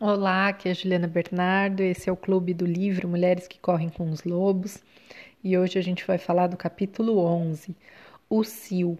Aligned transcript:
Olá, 0.00 0.46
aqui 0.46 0.68
é 0.68 0.70
a 0.70 0.74
Juliana 0.74 1.08
Bernardo, 1.08 1.80
esse 1.80 2.08
é 2.08 2.12
o 2.12 2.16
Clube 2.16 2.54
do 2.54 2.64
Livro 2.64 3.08
Mulheres 3.08 3.48
que 3.48 3.58
Correm 3.58 3.88
com 3.88 4.08
os 4.10 4.22
Lobos 4.22 4.78
e 5.42 5.58
hoje 5.58 5.76
a 5.76 5.82
gente 5.82 6.06
vai 6.06 6.18
falar 6.18 6.46
do 6.46 6.56
capítulo 6.56 7.18
11, 7.18 7.74
O 8.30 8.44
Sil, 8.46 8.94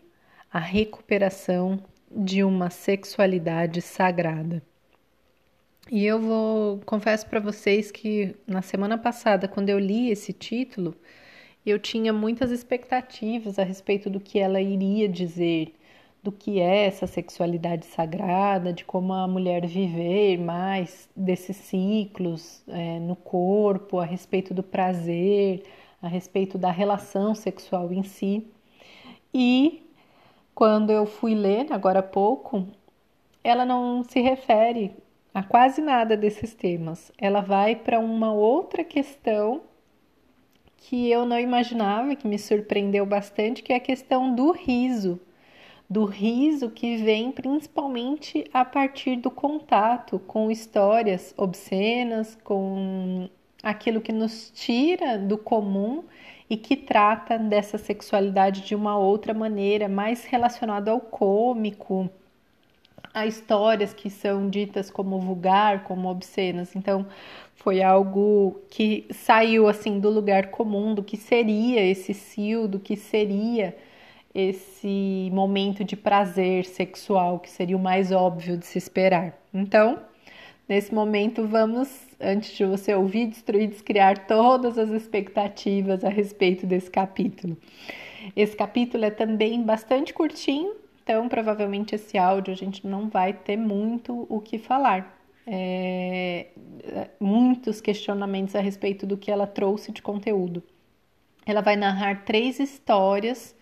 a 0.53 0.58
recuperação 0.58 1.79
de 2.11 2.42
uma 2.42 2.69
sexualidade 2.69 3.80
sagrada. 3.80 4.61
E 5.88 6.04
eu 6.04 6.21
vou, 6.21 6.81
confesso 6.85 7.28
para 7.28 7.38
vocês 7.38 7.92
que 7.92 8.35
na 8.44 8.60
semana 8.60 8.99
passada, 8.99 9.46
quando 9.46 9.69
eu 9.69 9.78
li 9.78 10.10
esse 10.10 10.33
título, 10.33 10.96
eu 11.65 11.78
tinha 11.78 12.12
muitas 12.12 12.51
expectativas 12.51 13.56
a 13.56 13.62
respeito 13.62 14.10
do 14.10 14.19
que 14.19 14.40
ela 14.40 14.60
iria 14.60 15.08
dizer 15.08 15.72
do 16.23 16.32
que 16.32 16.60
é 16.60 16.87
essa 16.87 17.06
sexualidade 17.06 17.87
sagrada, 17.87 18.73
de 18.73 18.84
como 18.84 19.12
a 19.12 19.27
mulher 19.27 19.66
viver 19.66 20.38
mais 20.38 21.09
desses 21.14 21.56
ciclos 21.56 22.62
é, 22.68 22.98
no 22.98 23.14
corpo, 23.14 23.98
a 23.98 24.04
respeito 24.04 24.52
do 24.52 24.62
prazer, 24.62 25.62
a 26.02 26.09
respeito 26.09 26.59
da 26.59 26.70
relação 26.70 27.34
sexual 27.34 27.92
em 27.92 28.02
si. 28.02 28.46
E 29.32 29.82
quando 30.54 30.90
eu 30.90 31.06
fui 31.06 31.34
ler, 31.34 31.73
agora 31.73 32.00
há 32.00 32.02
pouco, 32.02 32.66
ela 33.45 33.64
não 33.64 34.02
se 34.02 34.20
refere 34.20 34.96
a 35.32 35.42
quase 35.42 35.80
nada 35.80 36.16
desses 36.16 36.54
temas. 36.54 37.12
Ela 37.16 37.40
vai 37.40 37.76
para 37.76 38.00
uma 38.00 38.32
outra 38.32 38.82
questão 38.82 39.62
que 40.76 41.10
eu 41.10 41.24
não 41.24 41.38
imaginava, 41.38 42.16
que 42.16 42.26
me 42.26 42.38
surpreendeu 42.38 43.06
bastante, 43.06 43.62
que 43.62 43.73
é 43.73 43.76
a 43.76 43.80
questão 43.80 44.34
do 44.34 44.50
riso 44.50 45.20
do 45.88 46.05
riso 46.05 46.70
que 46.70 46.98
vem 46.98 47.33
principalmente 47.33 48.45
a 48.52 48.65
partir 48.65 49.16
do 49.16 49.30
contato 49.30 50.19
com 50.19 50.51
histórias 50.51 51.33
obscenas, 51.37 52.37
com 52.45 53.29
aquilo 53.62 54.01
que 54.01 54.12
nos 54.12 54.51
tira 54.54 55.18
do 55.18 55.38
comum 55.38 56.04
e 56.51 56.57
que 56.57 56.77
trata 56.77 57.38
dessa 57.38 57.79
sexualidade 57.79 58.62
de 58.62 58.74
uma 58.74 58.99
outra 58.99 59.32
maneira, 59.32 59.88
mais 59.88 60.24
relacionada 60.24 60.90
ao 60.90 61.01
cômico, 61.01 62.09
a 63.12 63.27
histórias 63.27 63.95
que 63.95 64.11
são 64.11 64.49
ditas 64.49 64.91
como 64.91 65.19
vulgar, 65.19 65.84
como 65.84 66.09
obscenas. 66.09 66.77
Então, 66.77 67.07
foi 67.55 67.83
algo 67.83 68.61
que 68.71 69.07
saiu 69.11 69.69
assim 69.69 69.99
do 69.99 70.11
lugar 70.11 70.49
comum, 70.51 70.95
do 70.95 71.03
que 71.03 71.17
seria 71.17 71.83
esse 71.84 72.15
cio, 72.15 72.69
do 72.69 72.79
que 72.79 72.97
seria 72.97 73.77
esse 74.34 75.31
momento 75.33 75.84
de 75.84 75.97
prazer 75.97 76.65
sexual, 76.65 77.39
que 77.39 77.51
seria 77.51 77.77
o 77.77 77.81
mais 77.81 78.12
óbvio 78.12 78.57
de 78.57 78.67
se 78.67 78.79
esperar. 78.79 79.39
Então, 79.53 79.98
nesse 80.69 80.95
momento, 80.95 81.47
vamos, 81.47 81.89
antes 82.21 82.56
de 82.56 82.65
você 82.65 82.95
ouvir, 82.95 83.27
destruir, 83.27 83.69
descriar 83.69 84.27
todas 84.27 84.79
as 84.79 84.91
expectativas 84.91 86.05
a 86.05 86.09
respeito 86.09 86.67
desse 86.67 86.91
capítulo. 86.91 87.56
Esse 88.37 88.56
capítulo 88.56 89.05
é 89.05 89.11
também 89.11 89.62
bastante 89.62 90.12
curtinho, 90.12 90.75
então 91.03 91.29
provavelmente 91.29 91.95
esse 91.95 92.19
áudio 92.19 92.53
a 92.53 92.56
gente 92.56 92.87
não 92.87 93.09
vai 93.09 93.33
ter 93.33 93.56
muito 93.56 94.27
o 94.29 94.41
que 94.41 94.59
falar. 94.59 95.17
É, 95.47 96.49
muitos 97.19 97.81
questionamentos 97.81 98.55
a 98.55 98.61
respeito 98.61 99.06
do 99.06 99.17
que 99.17 99.31
ela 99.31 99.47
trouxe 99.47 99.91
de 99.91 100.03
conteúdo. 100.03 100.62
Ela 101.47 101.62
vai 101.62 101.75
narrar 101.75 102.27
três 102.27 102.61
histórias 102.61 103.56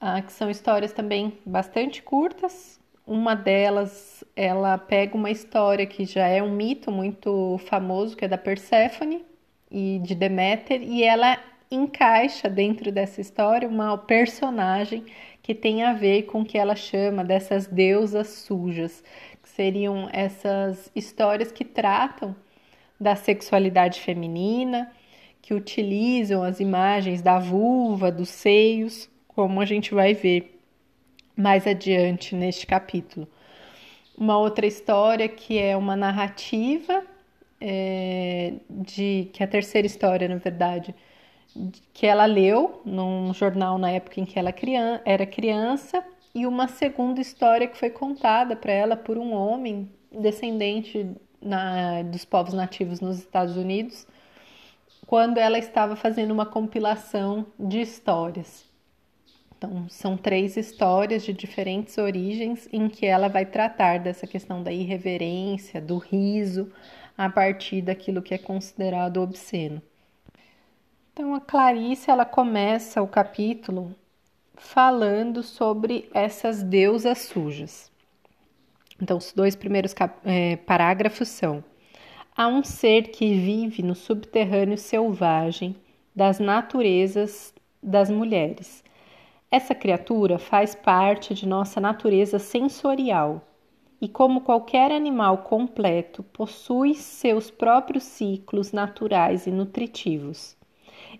ah, 0.00 0.22
que 0.22 0.32
são 0.32 0.50
histórias 0.50 0.92
também 0.92 1.38
bastante 1.44 2.02
curtas. 2.02 2.78
Uma 3.06 3.34
delas, 3.34 4.22
ela 4.36 4.76
pega 4.78 5.16
uma 5.16 5.30
história 5.30 5.86
que 5.86 6.04
já 6.04 6.26
é 6.26 6.42
um 6.42 6.52
mito 6.52 6.90
muito 6.92 7.58
famoso, 7.66 8.16
que 8.16 8.24
é 8.24 8.28
da 8.28 8.38
Perséfone 8.38 9.24
e 9.70 9.98
de 10.02 10.14
Deméter, 10.14 10.82
e 10.82 11.02
ela 11.02 11.38
encaixa 11.70 12.48
dentro 12.48 12.92
dessa 12.92 13.20
história 13.20 13.68
uma 13.68 13.96
personagem 13.98 15.04
que 15.42 15.54
tem 15.54 15.82
a 15.82 15.92
ver 15.92 16.24
com 16.24 16.42
o 16.42 16.44
que 16.44 16.58
ela 16.58 16.76
chama 16.76 17.24
dessas 17.24 17.66
deusas 17.66 18.28
sujas, 18.28 19.02
que 19.42 19.48
seriam 19.48 20.08
essas 20.12 20.90
histórias 20.94 21.50
que 21.50 21.64
tratam 21.64 22.36
da 23.00 23.16
sexualidade 23.16 24.00
feminina, 24.00 24.90
que 25.40 25.54
utilizam 25.54 26.42
as 26.42 26.60
imagens 26.60 27.22
da 27.22 27.38
vulva, 27.38 28.10
dos 28.10 28.28
seios, 28.28 29.08
como 29.38 29.60
a 29.60 29.64
gente 29.64 29.94
vai 29.94 30.14
ver 30.14 30.60
mais 31.36 31.64
adiante 31.64 32.34
neste 32.34 32.66
capítulo. 32.66 33.28
Uma 34.18 34.36
outra 34.36 34.66
história 34.66 35.28
que 35.28 35.56
é 35.56 35.76
uma 35.76 35.94
narrativa 35.94 37.04
é, 37.60 38.54
de 38.68 39.30
que 39.32 39.40
é 39.40 39.46
a 39.46 39.48
terceira 39.48 39.86
história, 39.86 40.26
na 40.26 40.38
verdade, 40.38 40.92
que 41.94 42.04
ela 42.04 42.24
leu 42.24 42.82
num 42.84 43.32
jornal 43.32 43.78
na 43.78 43.92
época 43.92 44.20
em 44.20 44.24
que 44.24 44.36
ela 44.36 44.52
era 45.04 45.24
criança 45.24 46.04
e 46.34 46.44
uma 46.44 46.66
segunda 46.66 47.20
história 47.20 47.68
que 47.68 47.78
foi 47.78 47.90
contada 47.90 48.56
para 48.56 48.72
ela 48.72 48.96
por 48.96 49.16
um 49.16 49.32
homem 49.32 49.88
descendente 50.10 51.08
na, 51.40 52.02
dos 52.02 52.24
povos 52.24 52.54
nativos 52.54 53.00
nos 53.00 53.18
Estados 53.20 53.56
Unidos, 53.56 54.04
quando 55.06 55.38
ela 55.38 55.60
estava 55.60 55.94
fazendo 55.94 56.32
uma 56.32 56.44
compilação 56.44 57.46
de 57.56 57.80
histórias. 57.80 58.67
Então, 59.58 59.88
são 59.88 60.16
três 60.16 60.56
histórias 60.56 61.24
de 61.24 61.32
diferentes 61.32 61.98
origens 61.98 62.68
em 62.72 62.88
que 62.88 63.04
ela 63.04 63.26
vai 63.26 63.44
tratar 63.44 63.98
dessa 63.98 64.24
questão 64.24 64.62
da 64.62 64.70
irreverência, 64.70 65.80
do 65.80 65.98
riso, 65.98 66.72
a 67.16 67.28
partir 67.28 67.82
daquilo 67.82 68.22
que 68.22 68.32
é 68.32 68.38
considerado 68.38 69.20
obsceno. 69.20 69.82
Então, 71.12 71.34
a 71.34 71.40
Clarice 71.40 72.08
ela 72.08 72.24
começa 72.24 73.02
o 73.02 73.08
capítulo 73.08 73.92
falando 74.54 75.42
sobre 75.42 76.08
essas 76.14 76.62
deusas 76.62 77.18
sujas. 77.18 77.90
Então, 79.02 79.18
os 79.18 79.32
dois 79.32 79.56
primeiros 79.56 79.92
é, 80.24 80.54
parágrafos 80.54 81.26
são: 81.26 81.64
há 82.36 82.46
um 82.46 82.62
ser 82.62 83.08
que 83.08 83.34
vive 83.34 83.82
no 83.82 83.96
subterrâneo 83.96 84.78
selvagem 84.78 85.74
das 86.14 86.38
naturezas 86.38 87.52
das 87.82 88.08
mulheres 88.08 88.86
essa 89.50 89.74
criatura 89.74 90.38
faz 90.38 90.74
parte 90.74 91.32
de 91.34 91.46
nossa 91.46 91.80
natureza 91.80 92.38
sensorial 92.38 93.42
e, 94.00 94.06
como 94.06 94.42
qualquer 94.42 94.92
animal 94.92 95.38
completo, 95.38 96.22
possui 96.22 96.94
seus 96.94 97.50
próprios 97.50 98.04
ciclos 98.04 98.72
naturais 98.72 99.46
e 99.46 99.50
nutritivos. 99.50 100.56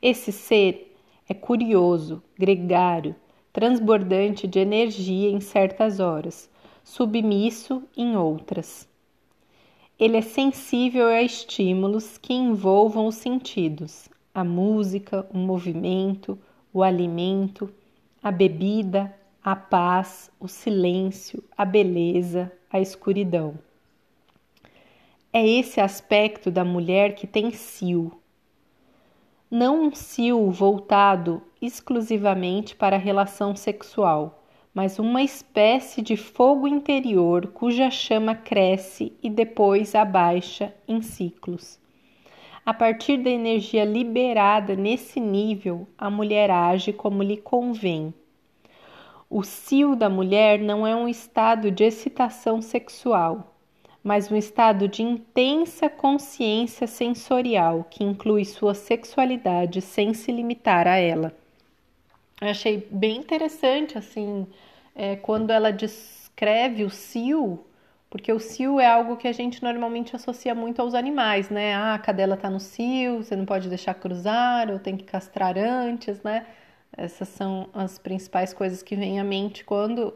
Esse 0.02 0.30
ser 0.30 0.94
é 1.28 1.32
curioso, 1.32 2.22
gregário, 2.38 3.16
transbordante 3.52 4.46
de 4.46 4.58
energia 4.58 5.30
em 5.30 5.40
certas 5.40 5.98
horas, 5.98 6.50
submisso 6.84 7.82
em 7.96 8.16
outras. 8.16 8.86
Ele 9.98 10.18
é 10.18 10.22
sensível 10.22 11.06
a 11.06 11.22
estímulos 11.22 12.18
que 12.18 12.32
envolvam 12.32 13.06
os 13.06 13.16
sentidos, 13.16 14.08
a 14.32 14.44
música, 14.44 15.26
o 15.32 15.38
movimento, 15.38 16.38
o 16.72 16.82
alimento, 16.82 17.68
a 18.28 18.30
bebida, 18.30 19.14
a 19.42 19.56
paz, 19.56 20.30
o 20.38 20.46
silêncio, 20.46 21.42
a 21.56 21.64
beleza, 21.64 22.52
a 22.70 22.78
escuridão. 22.78 23.58
É 25.32 25.46
esse 25.46 25.80
aspecto 25.80 26.50
da 26.50 26.62
mulher 26.62 27.14
que 27.14 27.26
tem 27.26 27.50
cio. 27.52 28.12
Não 29.50 29.84
um 29.84 29.94
cio 29.94 30.50
voltado 30.50 31.42
exclusivamente 31.60 32.76
para 32.76 32.96
a 32.96 32.98
relação 32.98 33.56
sexual, 33.56 34.44
mas 34.74 34.98
uma 34.98 35.22
espécie 35.22 36.02
de 36.02 36.14
fogo 36.14 36.68
interior 36.68 37.46
cuja 37.46 37.90
chama 37.90 38.34
cresce 38.34 39.10
e 39.22 39.30
depois 39.30 39.94
abaixa 39.94 40.74
em 40.86 41.00
ciclos. 41.00 41.80
A 42.68 42.74
partir 42.74 43.16
da 43.16 43.30
energia 43.30 43.82
liberada 43.82 44.76
nesse 44.76 45.18
nível, 45.18 45.88
a 45.96 46.10
mulher 46.10 46.50
age 46.50 46.92
como 46.92 47.22
lhe 47.22 47.38
convém. 47.38 48.12
O 49.30 49.42
cio 49.42 49.96
da 49.96 50.10
mulher 50.10 50.58
não 50.58 50.86
é 50.86 50.94
um 50.94 51.08
estado 51.08 51.70
de 51.70 51.84
excitação 51.84 52.60
sexual, 52.60 53.56
mas 54.04 54.30
um 54.30 54.36
estado 54.36 54.86
de 54.86 55.02
intensa 55.02 55.88
consciência 55.88 56.86
sensorial 56.86 57.86
que 57.88 58.04
inclui 58.04 58.44
sua 58.44 58.74
sexualidade 58.74 59.80
sem 59.80 60.12
se 60.12 60.30
limitar 60.30 60.86
a 60.86 60.98
ela. 60.98 61.34
Eu 62.38 62.48
achei 62.48 62.86
bem 62.90 63.16
interessante 63.16 63.96
assim 63.96 64.46
é, 64.94 65.16
quando 65.16 65.52
ela 65.52 65.72
descreve 65.72 66.84
o 66.84 66.90
cio 66.90 67.64
porque 68.10 68.32
o 68.32 68.38
cio 68.40 68.80
é 68.80 68.86
algo 68.86 69.16
que 69.16 69.28
a 69.28 69.32
gente 69.32 69.62
normalmente 69.62 70.16
associa 70.16 70.54
muito 70.54 70.80
aos 70.80 70.94
animais, 70.94 71.50
né? 71.50 71.74
Ah, 71.74 71.94
a 71.94 71.98
cadela 71.98 72.36
tá 72.36 72.48
no 72.48 72.60
cio, 72.60 73.22
você 73.22 73.36
não 73.36 73.44
pode 73.44 73.68
deixar 73.68 73.94
cruzar, 73.94 74.70
ou 74.70 74.78
tem 74.78 74.96
que 74.96 75.04
castrar 75.04 75.56
antes, 75.58 76.22
né? 76.22 76.46
Essas 76.96 77.28
são 77.28 77.68
as 77.74 77.98
principais 77.98 78.52
coisas 78.54 78.82
que 78.82 78.96
vêm 78.96 79.20
à 79.20 79.24
mente 79.24 79.64
quando 79.64 80.14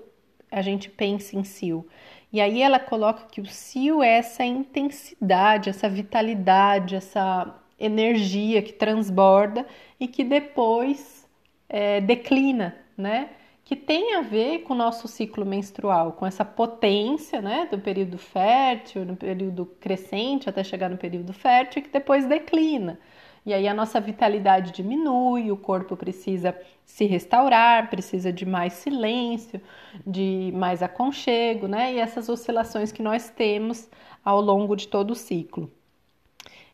a 0.50 0.62
gente 0.62 0.90
pensa 0.90 1.36
em 1.36 1.44
cio. 1.44 1.86
E 2.32 2.40
aí 2.40 2.62
ela 2.62 2.78
coloca 2.78 3.26
que 3.30 3.40
o 3.40 3.46
cio 3.46 4.02
é 4.02 4.18
essa 4.18 4.44
intensidade, 4.44 5.68
essa 5.68 5.88
vitalidade, 5.88 6.96
essa 6.96 7.54
energia 7.78 8.62
que 8.62 8.72
transborda 8.72 9.66
e 10.00 10.08
que 10.08 10.24
depois 10.24 11.28
é, 11.68 12.00
declina, 12.00 12.76
né? 12.96 13.30
Que 13.72 13.76
tem 13.76 14.16
a 14.16 14.20
ver 14.20 14.64
com 14.64 14.74
o 14.74 14.76
nosso 14.76 15.08
ciclo 15.08 15.46
menstrual, 15.46 16.12
com 16.12 16.26
essa 16.26 16.44
potência, 16.44 17.40
né? 17.40 17.66
Do 17.70 17.78
período 17.78 18.19
fértil, 18.19 19.06
no 19.06 19.16
período 19.16 19.64
crescente 19.80 20.46
até 20.46 20.62
chegar 20.62 20.90
no 20.90 20.98
período 20.98 21.32
fértil, 21.32 21.82
que 21.82 21.88
depois 21.88 22.26
declina. 22.26 23.00
E 23.46 23.54
aí 23.54 23.66
a 23.66 23.72
nossa 23.72 23.98
vitalidade 23.98 24.72
diminui, 24.72 25.50
o 25.50 25.56
corpo 25.56 25.96
precisa 25.96 26.54
se 26.84 27.06
restaurar, 27.06 27.88
precisa 27.88 28.30
de 28.30 28.44
mais 28.44 28.74
silêncio, 28.74 29.58
de 30.06 30.52
mais 30.54 30.82
aconchego, 30.82 31.66
né? 31.66 31.94
E 31.94 31.98
essas 31.98 32.28
oscilações 32.28 32.92
que 32.92 33.02
nós 33.02 33.30
temos 33.30 33.88
ao 34.22 34.42
longo 34.42 34.76
de 34.76 34.86
todo 34.86 35.12
o 35.12 35.16
ciclo. 35.16 35.72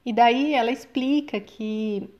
E 0.04 0.12
daí 0.12 0.52
ela 0.52 0.72
explica 0.72 1.38
que 1.38 2.10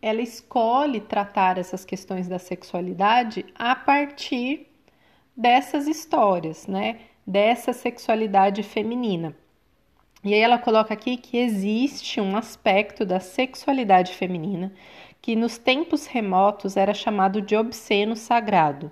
ela 0.00 0.22
escolhe 0.22 1.00
tratar 1.00 1.58
essas 1.58 1.84
questões 1.84 2.28
da 2.28 2.38
sexualidade 2.38 3.44
a 3.54 3.74
partir 3.74 4.66
dessas 5.36 5.86
histórias, 5.86 6.66
né? 6.66 7.00
Dessa 7.26 7.72
sexualidade 7.72 8.62
feminina. 8.62 9.36
E 10.24 10.34
aí 10.34 10.40
ela 10.40 10.58
coloca 10.58 10.94
aqui 10.94 11.16
que 11.16 11.36
existe 11.36 12.20
um 12.20 12.36
aspecto 12.36 13.04
da 13.06 13.20
sexualidade 13.20 14.14
feminina 14.14 14.72
que 15.20 15.36
nos 15.36 15.58
tempos 15.58 16.06
remotos 16.06 16.76
era 16.76 16.94
chamado 16.94 17.42
de 17.42 17.56
obsceno 17.56 18.16
sagrado. 18.16 18.90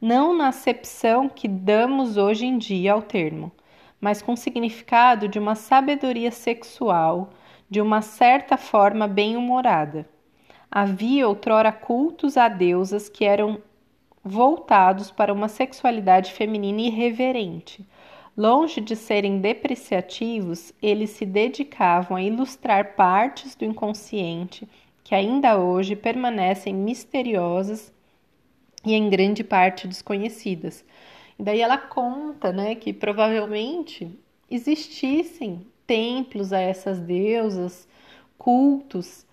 Não 0.00 0.36
na 0.36 0.48
acepção 0.48 1.28
que 1.28 1.46
damos 1.46 2.16
hoje 2.16 2.46
em 2.46 2.56
dia 2.56 2.92
ao 2.92 3.02
termo, 3.02 3.52
mas 4.00 4.22
com 4.22 4.34
significado 4.34 5.28
de 5.28 5.38
uma 5.38 5.54
sabedoria 5.54 6.30
sexual, 6.30 7.30
de 7.68 7.80
uma 7.80 8.00
certa 8.00 8.56
forma 8.56 9.06
bem-humorada. 9.06 10.08
Havia 10.70 11.26
outrora 11.26 11.72
cultos 11.72 12.36
a 12.36 12.48
deusas 12.48 13.08
que 13.08 13.24
eram 13.24 13.60
voltados 14.22 15.10
para 15.10 15.32
uma 15.32 15.48
sexualidade 15.48 16.32
feminina 16.32 16.82
irreverente 16.82 17.84
Longe 18.36 18.80
de 18.80 18.96
serem 18.96 19.38
depreciativos, 19.38 20.72
eles 20.80 21.10
se 21.10 21.26
dedicavam 21.26 22.16
a 22.16 22.22
ilustrar 22.22 22.94
partes 22.94 23.54
do 23.54 23.66
inconsciente 23.66 24.68
que 25.04 25.14
ainda 25.14 25.58
hoje 25.58 25.94
permanecem 25.94 26.72
misteriosas 26.72 27.92
e 28.82 28.94
em 28.94 29.10
grande 29.10 29.42
parte 29.44 29.86
desconhecidas. 29.86 30.84
E 31.38 31.42
daí 31.42 31.60
ela 31.60 31.76
conta, 31.76 32.52
né, 32.52 32.74
que 32.76 32.94
provavelmente 32.94 34.10
existissem 34.50 35.66
templos 35.86 36.50
a 36.52 36.60
essas 36.60 36.98
deusas, 36.98 37.86
cultos 38.38 39.26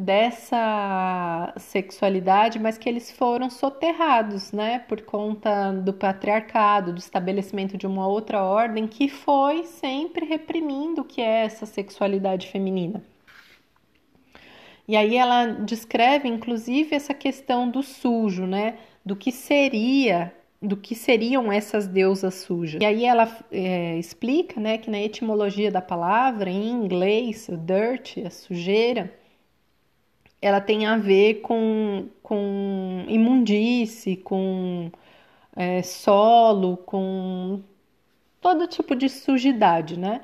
dessa 0.00 1.52
sexualidade, 1.58 2.58
mas 2.58 2.78
que 2.78 2.88
eles 2.88 3.10
foram 3.10 3.50
soterrados, 3.50 4.50
né, 4.50 4.78
por 4.78 5.02
conta 5.02 5.72
do 5.72 5.92
patriarcado, 5.92 6.94
do 6.94 6.98
estabelecimento 6.98 7.76
de 7.76 7.86
uma 7.86 8.08
outra 8.08 8.42
ordem 8.42 8.86
que 8.86 9.10
foi 9.10 9.64
sempre 9.64 10.24
reprimindo 10.24 11.02
o 11.02 11.04
que 11.04 11.20
é 11.20 11.44
essa 11.44 11.66
sexualidade 11.66 12.48
feminina. 12.48 13.02
E 14.88 14.96
aí 14.96 15.16
ela 15.16 15.48
descreve, 15.48 16.26
inclusive, 16.26 16.96
essa 16.96 17.12
questão 17.12 17.70
do 17.70 17.82
sujo, 17.82 18.46
né, 18.46 18.78
do 19.04 19.14
que 19.14 19.30
seria 19.30 20.34
do 20.62 20.76
que 20.76 20.94
seriam 20.94 21.50
essas 21.50 21.86
deusas 21.86 22.34
sujas. 22.34 22.82
E 22.82 22.84
aí 22.84 23.06
ela 23.06 23.34
é, 23.50 23.96
explica, 23.96 24.60
né, 24.60 24.76
que 24.76 24.90
na 24.90 25.00
etimologia 25.00 25.70
da 25.70 25.80
palavra, 25.80 26.50
em 26.50 26.68
inglês, 26.70 27.48
dirt, 27.50 28.18
a 28.26 28.28
sujeira, 28.28 29.10
ela 30.42 30.60
tem 30.60 30.86
a 30.86 30.96
ver 30.96 31.42
com, 31.42 32.08
com 32.22 33.04
imundície, 33.08 34.16
com 34.16 34.90
é, 35.56 35.82
solo, 35.82 36.76
com 36.78 37.62
todo 38.40 38.66
tipo 38.66 38.94
de 38.94 39.08
sujidade, 39.08 39.98
né? 39.98 40.22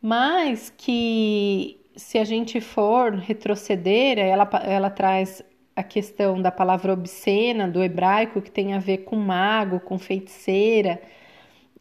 Mas 0.00 0.70
que 0.76 1.78
se 1.96 2.18
a 2.18 2.24
gente 2.24 2.60
for 2.60 3.14
retroceder, 3.14 4.18
ela, 4.18 4.48
ela 4.64 4.90
traz 4.90 5.42
a 5.76 5.82
questão 5.82 6.40
da 6.40 6.50
palavra 6.50 6.92
obscena 6.92 7.68
do 7.68 7.82
hebraico, 7.82 8.42
que 8.42 8.50
tem 8.50 8.74
a 8.74 8.78
ver 8.78 8.98
com 8.98 9.16
mago, 9.16 9.80
com 9.80 9.98
feiticeira, 9.98 11.00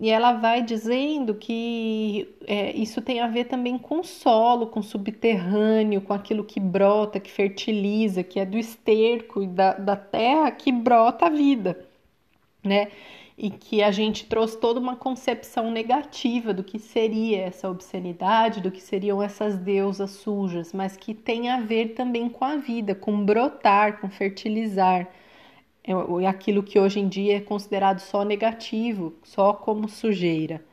e 0.02 0.10
ela 0.10 0.34
vai 0.34 0.64
dizendo 0.64 1.36
que 1.36 2.28
é, 2.48 2.76
isso 2.76 3.04
tem 3.04 3.20
a 3.22 3.28
ver 3.28 3.46
também 3.46 3.78
com 3.78 4.04
solo, 4.04 4.66
com 4.66 4.82
subterrâneo, 4.82 6.02
com 6.02 6.12
aquilo 6.12 6.44
que 6.44 6.60
brota, 6.60 7.20
que 7.20 7.30
fertiliza, 7.30 8.24
que 8.24 8.40
é 8.40 8.46
do 8.46 8.58
esterco 8.58 9.44
e 9.44 9.48
da, 9.48 9.74
da 9.74 9.96
terra 9.96 10.50
que 10.50 10.72
brota 10.72 11.28
a 11.28 11.30
vida, 11.30 11.86
né? 12.64 12.88
E 13.38 13.52
que 13.52 13.84
a 13.84 13.92
gente 13.92 14.26
trouxe 14.26 14.60
toda 14.60 14.80
uma 14.80 14.96
concepção 14.96 15.70
negativa 15.72 16.52
do 16.52 16.64
que 16.64 16.80
seria 16.80 17.44
essa 17.44 17.70
obscenidade, 17.70 18.60
do 18.60 18.72
que 18.72 18.82
seriam 18.82 19.22
essas 19.22 19.56
deusas 19.56 20.10
sujas, 20.12 20.74
mas 20.74 20.98
que 20.98 21.14
tem 21.14 21.50
a 21.50 21.62
ver 21.62 21.90
também 21.94 22.28
com 22.28 22.44
a 22.44 22.56
vida, 22.56 22.96
com 22.96 23.24
brotar, 23.24 24.02
com 24.02 24.10
fertilizar 24.10 25.08
é, 25.84 25.92
é 26.24 26.28
aquilo 26.28 26.64
que 26.64 26.80
hoje 26.80 27.00
em 27.00 27.08
dia 27.08 27.38
é 27.38 27.42
considerado 27.42 28.00
só 28.00 28.24
negativo, 28.24 29.14
só 29.24 29.54
como 29.54 29.90
sujeira. 29.90 30.64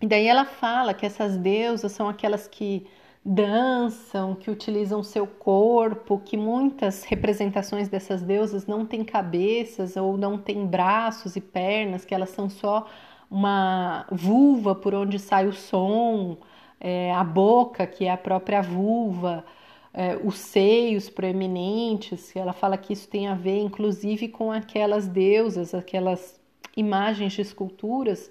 E 0.00 0.06
daí 0.06 0.26
ela 0.26 0.44
fala 0.44 0.94
que 0.94 1.04
essas 1.04 1.36
deusas 1.36 1.92
são 1.92 2.08
aquelas 2.08 2.46
que 2.46 2.86
dançam, 3.24 4.34
que 4.34 4.50
utilizam 4.50 5.02
seu 5.02 5.26
corpo, 5.26 6.20
que 6.24 6.36
muitas 6.36 7.04
representações 7.04 7.88
dessas 7.88 8.22
deusas 8.22 8.66
não 8.66 8.86
têm 8.86 9.04
cabeças 9.04 9.96
ou 9.96 10.16
não 10.16 10.38
têm 10.38 10.66
braços 10.66 11.36
e 11.36 11.40
pernas, 11.40 12.04
que 12.04 12.14
elas 12.14 12.30
são 12.30 12.48
só 12.48 12.86
uma 13.30 14.06
vulva 14.10 14.74
por 14.74 14.94
onde 14.94 15.18
sai 15.18 15.46
o 15.46 15.52
som, 15.52 16.38
é, 16.80 17.12
a 17.12 17.24
boca, 17.24 17.86
que 17.86 18.04
é 18.04 18.10
a 18.10 18.16
própria 18.16 18.62
vulva 18.62 19.44
é, 19.92 20.16
os 20.16 20.38
seios 20.38 21.08
proeminentes, 21.08 22.34
ela 22.36 22.52
fala 22.52 22.76
que 22.76 22.92
isso 22.92 23.08
tem 23.08 23.28
a 23.28 23.34
ver 23.34 23.58
inclusive 23.60 24.28
com 24.28 24.52
aquelas 24.52 25.06
deusas, 25.06 25.74
aquelas 25.74 26.38
imagens 26.76 27.32
de 27.32 27.42
esculturas 27.42 28.30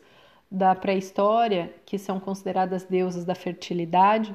da 0.49 0.73
pré-história 0.73 1.73
que 1.85 1.97
são 1.97 2.19
consideradas 2.19 2.85
deusas 2.85 3.25
da 3.25 3.35
fertilidade. 3.35 4.33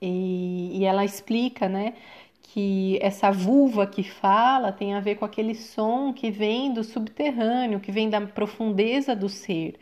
E, 0.00 0.78
e 0.78 0.84
ela 0.84 1.04
explica, 1.04 1.68
né, 1.68 1.94
que 2.42 2.98
essa 3.02 3.30
vulva 3.30 3.86
que 3.86 4.02
fala 4.02 4.70
tem 4.70 4.94
a 4.94 5.00
ver 5.00 5.16
com 5.16 5.24
aquele 5.24 5.54
som 5.54 6.12
que 6.12 6.30
vem 6.30 6.72
do 6.72 6.84
subterrâneo, 6.84 7.80
que 7.80 7.92
vem 7.92 8.08
da 8.08 8.20
profundeza 8.20 9.14
do 9.14 9.28
ser. 9.28 9.78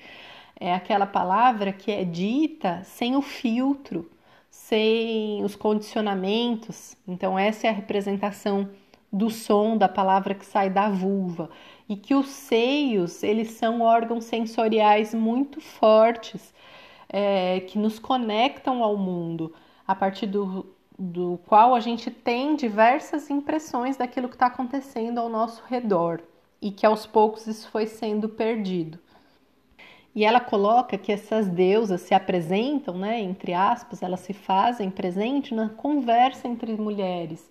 É 0.59 0.73
aquela 0.75 1.07
palavra 1.07 1.73
que 1.73 1.91
é 1.91 2.05
dita 2.05 2.83
sem 2.85 3.17
o 3.17 3.23
filtro, 3.23 4.09
sem 4.73 5.45
os 5.45 5.55
condicionamentos. 5.55 6.97
Então, 7.07 7.39
essa 7.39 7.67
é 7.67 7.71
a 7.71 7.75
representação 7.75 8.71
do 9.13 9.29
som 9.29 9.77
da 9.77 9.87
palavra 9.87 10.35
que 10.35 10.47
sai 10.47 10.71
da 10.71 10.89
vulva. 10.89 11.51
E 11.87 11.95
que 11.95 12.15
os 12.15 12.29
seios, 12.29 13.23
eles 13.23 13.51
são 13.51 13.83
órgãos 13.83 14.25
sensoriais 14.25 15.13
muito 15.13 15.61
fortes, 15.61 16.55
é, 17.07 17.61
que 17.61 17.79
nos 17.79 17.99
conectam 17.99 18.83
ao 18.83 18.97
mundo, 18.97 19.53
a 19.87 19.95
partir 19.95 20.27
do, 20.27 20.65
do 20.99 21.39
qual 21.45 21.75
a 21.75 21.81
gente 21.81 22.11
tem 22.11 22.57
diversas 22.57 23.29
impressões 23.29 23.99
daquilo 23.99 24.27
que 24.27 24.37
está 24.37 24.47
acontecendo 24.47 25.19
ao 25.19 25.29
nosso 25.29 25.63
redor. 25.69 26.23
E 26.63 26.71
que 26.71 26.87
aos 26.87 27.05
poucos 27.05 27.47
isso 27.47 27.69
foi 27.69 27.87
sendo 27.87 28.27
perdido. 28.27 28.99
E 30.15 30.25
ela 30.25 30.41
coloca 30.41 30.99
que 30.99 31.11
essas 31.11 31.49
deusas 31.49 32.03
se 32.03 32.15
apresentam, 32.15 32.97
né, 32.99 33.21
entre 33.21 33.55
aspas, 33.55 34.03
elas 34.03 34.21
se 34.21 34.33
fazem 34.35 34.91
presente 34.91 35.55
na 35.55 35.71
conversa 35.71 36.47
entre 36.49 36.73
mulheres. 36.77 37.51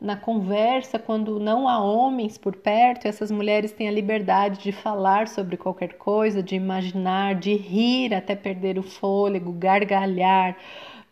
Na 0.00 0.16
conversa, 0.16 0.98
quando 0.98 1.40
não 1.40 1.66
há 1.68 1.78
homens 1.82 2.36
por 2.36 2.56
perto, 2.56 3.06
essas 3.06 3.30
mulheres 3.30 3.72
têm 3.72 3.88
a 3.88 3.92
liberdade 3.92 4.60
de 4.62 4.72
falar 4.72 5.28
sobre 5.28 5.56
qualquer 5.56 5.94
coisa, 5.96 6.42
de 6.42 6.54
imaginar, 6.56 7.36
de 7.36 7.54
rir 7.54 8.12
até 8.14 8.36
perder 8.36 8.78
o 8.78 8.82
fôlego, 8.82 9.52
gargalhar, 9.52 10.56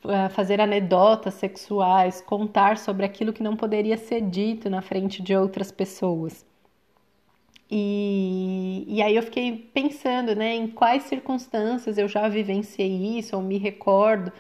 eh, 0.04 0.28
fazer 0.30 0.61
anedotas 0.61 1.34
sexuais, 1.34 2.20
contar 2.20 2.76
sobre 2.76 3.06
aquilo 3.06 3.32
que 3.32 3.42
não 3.42 3.56
poderia 3.56 3.96
ser 3.96 4.20
dito 4.20 4.68
na 4.68 4.82
frente 4.82 5.22
de 5.22 5.34
outras 5.34 5.72
pessoas. 5.72 6.44
E, 7.75 8.85
e 8.87 9.00
aí 9.02 9.17
eu 9.17 9.23
fiquei 9.23 9.71
pensando, 9.73 10.35
né, 10.37 10.55
em 10.55 10.69
quais 10.69 11.05
circunstâncias 11.05 11.97
eu 11.97 12.07
já 12.07 12.29
vivenciei 12.29 13.19
isso, 13.19 13.35
ou 13.35 13.43
me 13.43 13.57
recordo. 13.57 14.31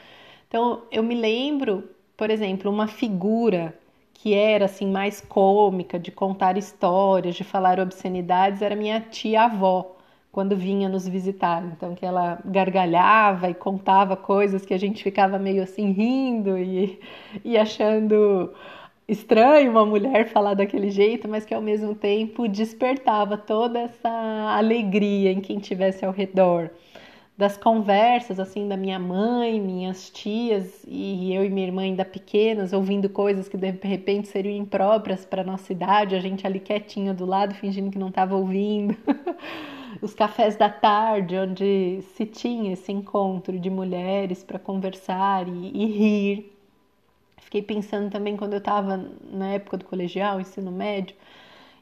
Então, 0.48 0.82
eu 0.92 1.02
me 1.02 1.14
lembro, 1.14 1.88
por 2.14 2.30
exemplo, 2.30 2.70
uma 2.70 2.86
figura 2.86 3.74
que 4.12 4.34
era 4.34 4.66
assim 4.66 4.86
mais 4.90 5.20
cômica, 5.22 5.98
de 5.98 6.10
contar 6.12 6.58
histórias, 6.58 7.34
de 7.34 7.42
falar 7.42 7.80
obscenidades, 7.80 8.60
era 8.62 8.76
minha 8.76 9.00
tia-avó, 9.00 9.96
quando 10.30 10.54
vinha 10.56 10.88
nos 10.88 11.08
visitar. 11.08 11.64
Então, 11.64 11.94
que 11.94 12.04
ela 12.04 12.38
gargalhava 12.44 13.48
e 13.48 13.54
contava 13.54 14.14
coisas 14.16 14.66
que 14.66 14.74
a 14.74 14.78
gente 14.78 15.02
ficava 15.02 15.38
meio 15.38 15.62
assim 15.62 15.90
rindo 15.92 16.58
e, 16.58 17.00
e 17.44 17.56
achando 17.56 18.52
estranho 19.12 19.70
uma 19.70 19.84
mulher 19.84 20.28
falar 20.28 20.54
daquele 20.54 20.90
jeito, 20.90 21.28
mas 21.28 21.44
que 21.44 21.54
ao 21.54 21.60
mesmo 21.60 21.94
tempo 21.94 22.48
despertava 22.48 23.36
toda 23.36 23.78
essa 23.80 24.08
alegria 24.56 25.30
em 25.30 25.40
quem 25.40 25.58
tivesse 25.58 26.04
ao 26.04 26.12
redor. 26.12 26.70
Das 27.36 27.56
conversas 27.56 28.38
assim 28.38 28.68
da 28.68 28.76
minha 28.76 28.98
mãe, 28.98 29.60
minhas 29.60 30.10
tias 30.10 30.84
e 30.86 31.34
eu 31.34 31.44
e 31.44 31.50
minha 31.50 31.66
irmã 31.66 31.82
ainda 31.82 32.04
pequenas, 32.04 32.72
ouvindo 32.72 33.08
coisas 33.08 33.48
que 33.48 33.56
de 33.56 33.70
repente 33.82 34.28
seriam 34.28 34.56
impróprias 34.56 35.24
para 35.24 35.42
nossa 35.42 35.72
idade, 35.72 36.14
a 36.14 36.20
gente 36.20 36.46
ali 36.46 36.60
quietinha 36.60 37.14
do 37.14 37.24
lado, 37.24 37.54
fingindo 37.54 37.90
que 37.90 37.98
não 37.98 38.08
estava 38.08 38.36
ouvindo. 38.36 38.96
Os 40.00 40.14
cafés 40.14 40.56
da 40.56 40.68
tarde, 40.68 41.36
onde 41.36 42.00
se 42.14 42.26
tinha 42.26 42.72
esse 42.72 42.90
encontro 42.90 43.58
de 43.58 43.70
mulheres 43.70 44.42
para 44.42 44.58
conversar 44.58 45.46
e, 45.48 45.70
e 45.74 45.86
rir 45.86 46.51
Fiquei 47.52 47.76
pensando 47.76 48.10
também 48.10 48.34
quando 48.34 48.54
eu 48.54 48.60
estava 48.60 48.96
na 49.30 49.48
época 49.48 49.76
do 49.76 49.84
colegial, 49.84 50.40
ensino 50.40 50.72
médio, 50.72 51.14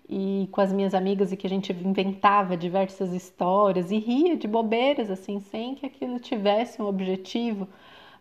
e 0.09 0.49
com 0.51 0.61
as 0.61 0.73
minhas 0.73 0.95
amigas 0.95 1.31
e 1.31 1.37
que 1.37 1.47
a 1.47 1.51
gente 1.51 1.73
inventava 1.73 2.57
diversas 2.57 3.13
histórias 3.13 3.93
e 3.93 3.99
ria 3.99 4.37
de 4.37 4.49
bobeiras 4.49 5.13
assim, 5.13 5.39
sem 5.39 5.77
que 5.77 5.87
aquilo 5.87 6.19
tivesse 6.19 6.83
um 6.83 6.87
objetivo, 6.87 7.69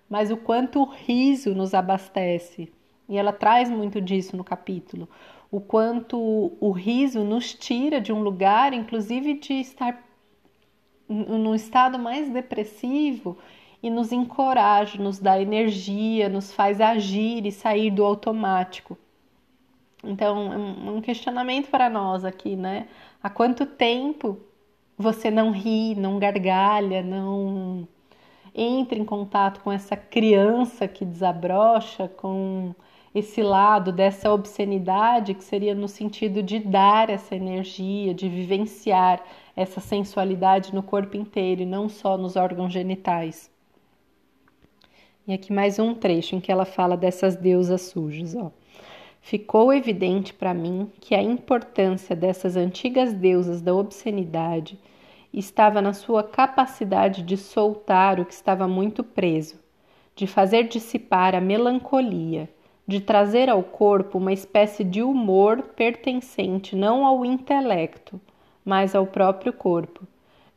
mas 0.08 0.30
o 0.30 0.38
quanto 0.38 0.80
o 0.80 0.86
riso 0.86 1.56
nos 1.56 1.74
abastece. 1.74 2.72
E 3.08 3.18
ela 3.18 3.34
traz 3.34 3.68
muito 3.68 4.00
disso 4.00 4.38
no 4.38 4.44
capítulo. 4.44 5.10
O 5.50 5.60
quanto 5.60 6.56
o 6.60 6.70
riso 6.70 7.24
nos 7.24 7.52
tira 7.52 8.00
de 8.00 8.14
um 8.14 8.22
lugar, 8.22 8.74
inclusive 8.74 9.34
de 9.34 9.54
estar 9.54 10.08
num 11.08 11.56
estado 11.56 11.98
mais 11.98 12.30
depressivo 12.30 13.40
e 13.82 13.90
nos 13.90 14.12
encoraja, 14.12 15.02
nos 15.02 15.20
dá 15.20 15.40
energia, 15.42 16.28
nos 16.30 16.52
faz 16.52 16.82
agir 16.82 17.46
e 17.46 17.52
sair 17.52 17.92
do 17.92 18.04
automático. 18.04 18.98
Então, 20.04 20.54
é 20.54 20.92
um 20.92 21.02
questionamento 21.02 21.70
para 21.70 21.90
nós 21.90 22.24
aqui, 22.24 22.56
né? 22.56 22.88
Há 23.22 23.30
quanto 23.30 23.66
tempo 23.66 24.40
você 24.98 25.30
não 25.32 25.52
ri, 25.52 25.96
não 25.96 26.20
gargalha, 26.20 27.02
não 27.02 27.88
entra 28.54 28.98
em 28.98 29.06
contato 29.06 29.62
com 29.62 29.72
essa 29.72 29.96
criança 29.96 30.88
que 30.88 31.06
desabrocha, 31.06 32.08
com 32.08 32.74
esse 33.14 33.42
lado 33.42 33.92
dessa 33.92 34.32
obscenidade 34.32 35.34
que 35.34 35.44
seria 35.44 35.74
no 35.74 35.88
sentido 35.88 36.44
de 36.44 36.60
dar 36.60 37.10
essa 37.10 37.36
energia, 37.36 38.14
de 38.14 38.30
vivenciar 38.30 39.24
essa 39.56 39.80
sensualidade 39.80 40.74
no 40.74 40.84
corpo 40.84 41.18
inteiro 41.18 41.62
e 41.62 41.66
não 41.66 41.90
só 41.90 42.18
nos 42.18 42.36
órgãos 42.36 42.72
genitais. 42.72 43.50
E 45.30 45.34
aqui 45.34 45.54
mais 45.54 45.78
um 45.78 45.94
trecho 45.94 46.36
em 46.36 46.40
que 46.40 46.52
ela 46.52 46.66
fala 46.66 46.98
dessas 46.98 47.36
deusas 47.36 47.82
sujas, 47.82 48.36
ó. 48.36 48.50
Ficou 49.22 49.72
evidente 49.72 50.34
para 50.34 50.56
mim 50.56 50.92
que 51.00 51.14
a 51.14 51.22
importância 51.22 52.16
dessas 52.16 52.56
antigas 52.56 53.14
deusas 53.14 53.62
da 53.62 53.72
obscenidade 53.76 54.80
estava 55.32 55.84
na 55.84 55.94
sua 55.94 56.24
capacidade 56.24 57.22
de 57.22 57.38
soltar 57.38 58.20
o 58.20 58.26
que 58.26 58.34
estava 58.34 58.68
muito 58.68 59.04
preso, 59.04 59.60
de 60.16 60.26
fazer 60.26 60.64
dissipar 60.68 61.36
a 61.36 61.40
melancolia, 61.40 62.50
de 62.88 63.00
trazer 63.00 63.52
ao 63.52 63.62
corpo 63.62 64.18
uma 64.18 64.34
espécie 64.34 64.84
de 64.84 65.04
humor 65.04 65.62
pertencente 65.76 66.76
não 66.76 67.06
ao 67.06 67.24
intelecto, 67.24 68.20
mas 68.66 68.96
ao 68.96 69.06
próprio 69.06 69.54
corpo, 69.54 70.08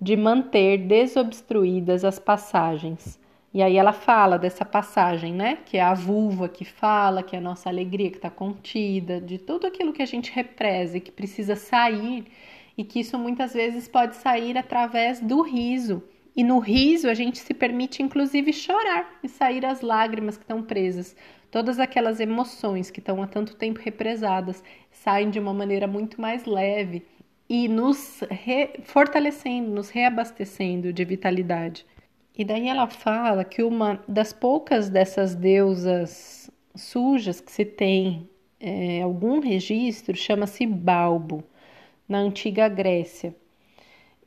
de 0.00 0.16
manter 0.16 0.78
desobstruídas 0.78 2.06
as 2.06 2.18
passagens 2.18 3.20
e 3.54 3.62
aí 3.62 3.76
ela 3.76 3.92
fala 3.92 4.38
dessa 4.38 4.64
passagem, 4.64 5.34
né? 5.34 5.58
Que 5.66 5.76
é 5.76 5.82
a 5.82 5.92
vulva 5.92 6.48
que 6.48 6.64
fala, 6.64 7.22
que 7.22 7.36
é 7.36 7.38
a 7.38 7.42
nossa 7.42 7.68
alegria 7.68 8.10
que 8.10 8.16
está 8.16 8.30
contida, 8.30 9.20
de 9.20 9.38
tudo 9.38 9.66
aquilo 9.66 9.92
que 9.92 10.02
a 10.02 10.06
gente 10.06 10.32
represa 10.32 10.96
e 10.96 11.00
que 11.00 11.12
precisa 11.12 11.54
sair, 11.54 12.24
e 12.78 12.82
que 12.82 13.00
isso 13.00 13.18
muitas 13.18 13.52
vezes 13.52 13.86
pode 13.86 14.16
sair 14.16 14.56
através 14.56 15.20
do 15.20 15.42
riso. 15.42 16.02
E 16.34 16.42
no 16.42 16.58
riso 16.58 17.08
a 17.08 17.14
gente 17.14 17.38
se 17.38 17.52
permite 17.52 18.02
inclusive 18.02 18.52
chorar 18.54 19.18
e 19.22 19.28
sair 19.28 19.66
as 19.66 19.82
lágrimas 19.82 20.38
que 20.38 20.44
estão 20.44 20.62
presas. 20.62 21.14
Todas 21.50 21.78
aquelas 21.78 22.20
emoções 22.20 22.90
que 22.90 23.00
estão 23.00 23.22
há 23.22 23.26
tanto 23.26 23.54
tempo 23.54 23.80
represadas 23.80 24.64
saem 24.90 25.28
de 25.28 25.38
uma 25.38 25.52
maneira 25.52 25.86
muito 25.86 26.18
mais 26.18 26.46
leve 26.46 27.04
e 27.46 27.68
nos 27.68 28.20
fortalecendo, 28.84 29.70
nos 29.70 29.90
reabastecendo 29.90 30.90
de 30.90 31.04
vitalidade. 31.04 31.84
E 32.36 32.44
daí 32.44 32.68
ela 32.68 32.86
fala 32.88 33.44
que 33.44 33.62
uma 33.62 34.02
das 34.08 34.32
poucas 34.32 34.88
dessas 34.88 35.34
deusas 35.34 36.50
sujas 36.74 37.40
que 37.40 37.52
se 37.52 37.64
tem 37.64 38.28
é, 38.58 39.02
algum 39.02 39.38
registro 39.40 40.16
chama-se 40.16 40.64
Balbo, 40.66 41.44
na 42.08 42.18
antiga 42.18 42.68
Grécia, 42.68 43.34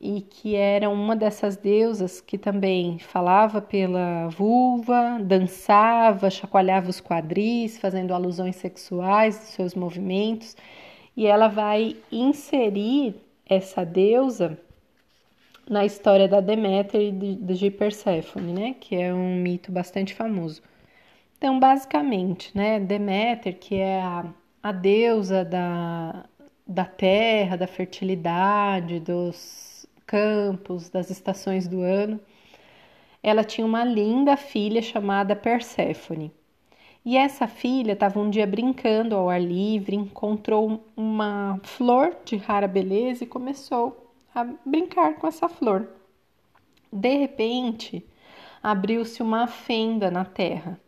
e 0.00 0.20
que 0.20 0.54
era 0.54 0.88
uma 0.88 1.16
dessas 1.16 1.56
deusas 1.56 2.20
que 2.20 2.38
também 2.38 2.98
falava 2.98 3.60
pela 3.60 4.28
vulva, 4.28 5.18
dançava, 5.20 6.30
chacoalhava 6.30 6.90
os 6.90 7.00
quadris, 7.00 7.78
fazendo 7.78 8.14
alusões 8.14 8.56
sexuais 8.56 9.36
dos 9.38 9.48
seus 9.48 9.74
movimentos, 9.74 10.56
e 11.16 11.26
ela 11.26 11.48
vai 11.48 11.96
inserir 12.12 13.16
essa 13.48 13.84
deusa 13.84 14.58
na 15.68 15.84
história 15.84 16.28
da 16.28 16.40
Deméter 16.40 17.00
e 17.00 17.12
de, 17.12 17.70
Perséfone, 17.70 18.52
né, 18.52 18.74
que 18.80 18.94
é 18.94 19.12
um 19.12 19.36
mito 19.36 19.72
bastante 19.72 20.14
famoso. 20.14 20.62
Então, 21.36 21.58
basicamente, 21.58 22.56
né, 22.56 22.80
Deméter, 22.80 23.58
que 23.58 23.76
é 23.76 24.00
a, 24.00 24.24
a 24.62 24.72
deusa 24.72 25.44
da, 25.44 26.24
da 26.66 26.84
terra, 26.84 27.56
da 27.56 27.66
fertilidade, 27.66 29.00
dos 29.00 29.86
campos, 30.06 30.88
das 30.88 31.10
estações 31.10 31.66
do 31.66 31.82
ano, 31.82 32.20
ela 33.22 33.42
tinha 33.44 33.66
uma 33.66 33.84
linda 33.84 34.36
filha 34.36 34.80
chamada 34.80 35.34
Perséfone. 35.34 36.32
E 37.04 37.16
essa 37.16 37.46
filha 37.46 37.92
estava 37.92 38.18
um 38.20 38.30
dia 38.30 38.46
brincando 38.46 39.14
ao 39.14 39.28
ar 39.30 39.40
livre, 39.40 39.96
encontrou 39.96 40.84
uma 40.96 41.60
flor 41.62 42.16
de 42.24 42.36
rara 42.36 42.66
beleza 42.68 43.24
e 43.24 43.26
começou 43.26 44.05
a 44.36 44.44
brincar 44.66 45.14
com 45.14 45.26
essa 45.26 45.48
flor. 45.48 45.88
De 46.92 47.16
repente, 47.16 48.06
abriu-se 48.62 49.22
uma 49.22 49.46
fenda 49.46 50.10
na 50.10 50.26
terra. 50.26 50.78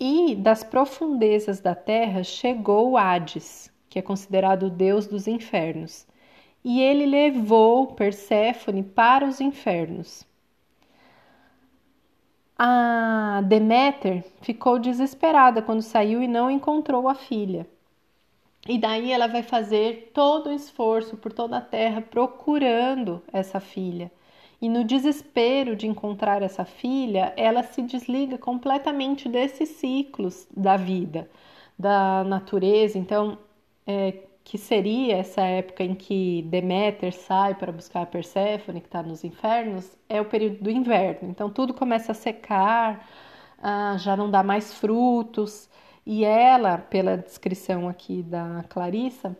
E 0.00 0.34
das 0.34 0.64
profundezas 0.64 1.60
da 1.60 1.74
terra 1.74 2.24
chegou 2.24 2.96
Hades, 2.96 3.70
que 3.86 3.98
é 3.98 4.02
considerado 4.02 4.64
o 4.64 4.70
deus 4.70 5.06
dos 5.06 5.26
infernos, 5.26 6.06
e 6.64 6.80
ele 6.80 7.04
levou 7.04 7.88
Perséfone 7.88 8.82
para 8.82 9.26
os 9.26 9.38
infernos. 9.38 10.26
A 12.58 13.42
Deméter 13.44 14.24
ficou 14.40 14.78
desesperada 14.78 15.60
quando 15.60 15.82
saiu 15.82 16.22
e 16.22 16.28
não 16.28 16.50
encontrou 16.50 17.08
a 17.08 17.14
filha. 17.14 17.68
E 18.68 18.78
daí 18.78 19.10
ela 19.10 19.26
vai 19.26 19.42
fazer 19.42 20.10
todo 20.14 20.48
o 20.48 20.52
esforço 20.52 21.16
por 21.16 21.32
toda 21.32 21.56
a 21.58 21.60
terra 21.60 22.00
procurando 22.00 23.22
essa 23.32 23.58
filha. 23.60 24.10
E 24.60 24.68
no 24.68 24.84
desespero 24.84 25.74
de 25.74 25.88
encontrar 25.88 26.42
essa 26.42 26.64
filha, 26.64 27.32
ela 27.36 27.64
se 27.64 27.82
desliga 27.82 28.38
completamente 28.38 29.28
desses 29.28 29.70
ciclos 29.70 30.46
da 30.56 30.76
vida, 30.76 31.28
da 31.76 32.22
natureza. 32.24 32.96
Então, 32.96 33.38
é, 33.84 34.14
que 34.44 34.56
seria 34.58 35.16
essa 35.16 35.42
época 35.42 35.82
em 35.82 35.94
que 35.94 36.42
Deméter 36.42 37.12
sai 37.12 37.54
para 37.56 37.72
buscar 37.72 38.02
a 38.02 38.06
Perséfone, 38.06 38.80
que 38.80 38.86
está 38.86 39.02
nos 39.02 39.24
infernos, 39.24 39.96
é 40.08 40.20
o 40.20 40.24
período 40.24 40.62
do 40.62 40.70
inverno. 40.70 41.28
Então, 41.30 41.50
tudo 41.50 41.74
começa 41.74 42.12
a 42.12 42.14
secar, 42.14 43.08
ah, 43.60 43.96
já 43.98 44.16
não 44.16 44.30
dá 44.30 44.42
mais 44.44 44.72
frutos. 44.74 45.68
E 46.04 46.24
ela, 46.24 46.78
pela 46.78 47.16
descrição 47.16 47.88
aqui 47.88 48.22
da 48.22 48.64
Clarissa, 48.68 49.36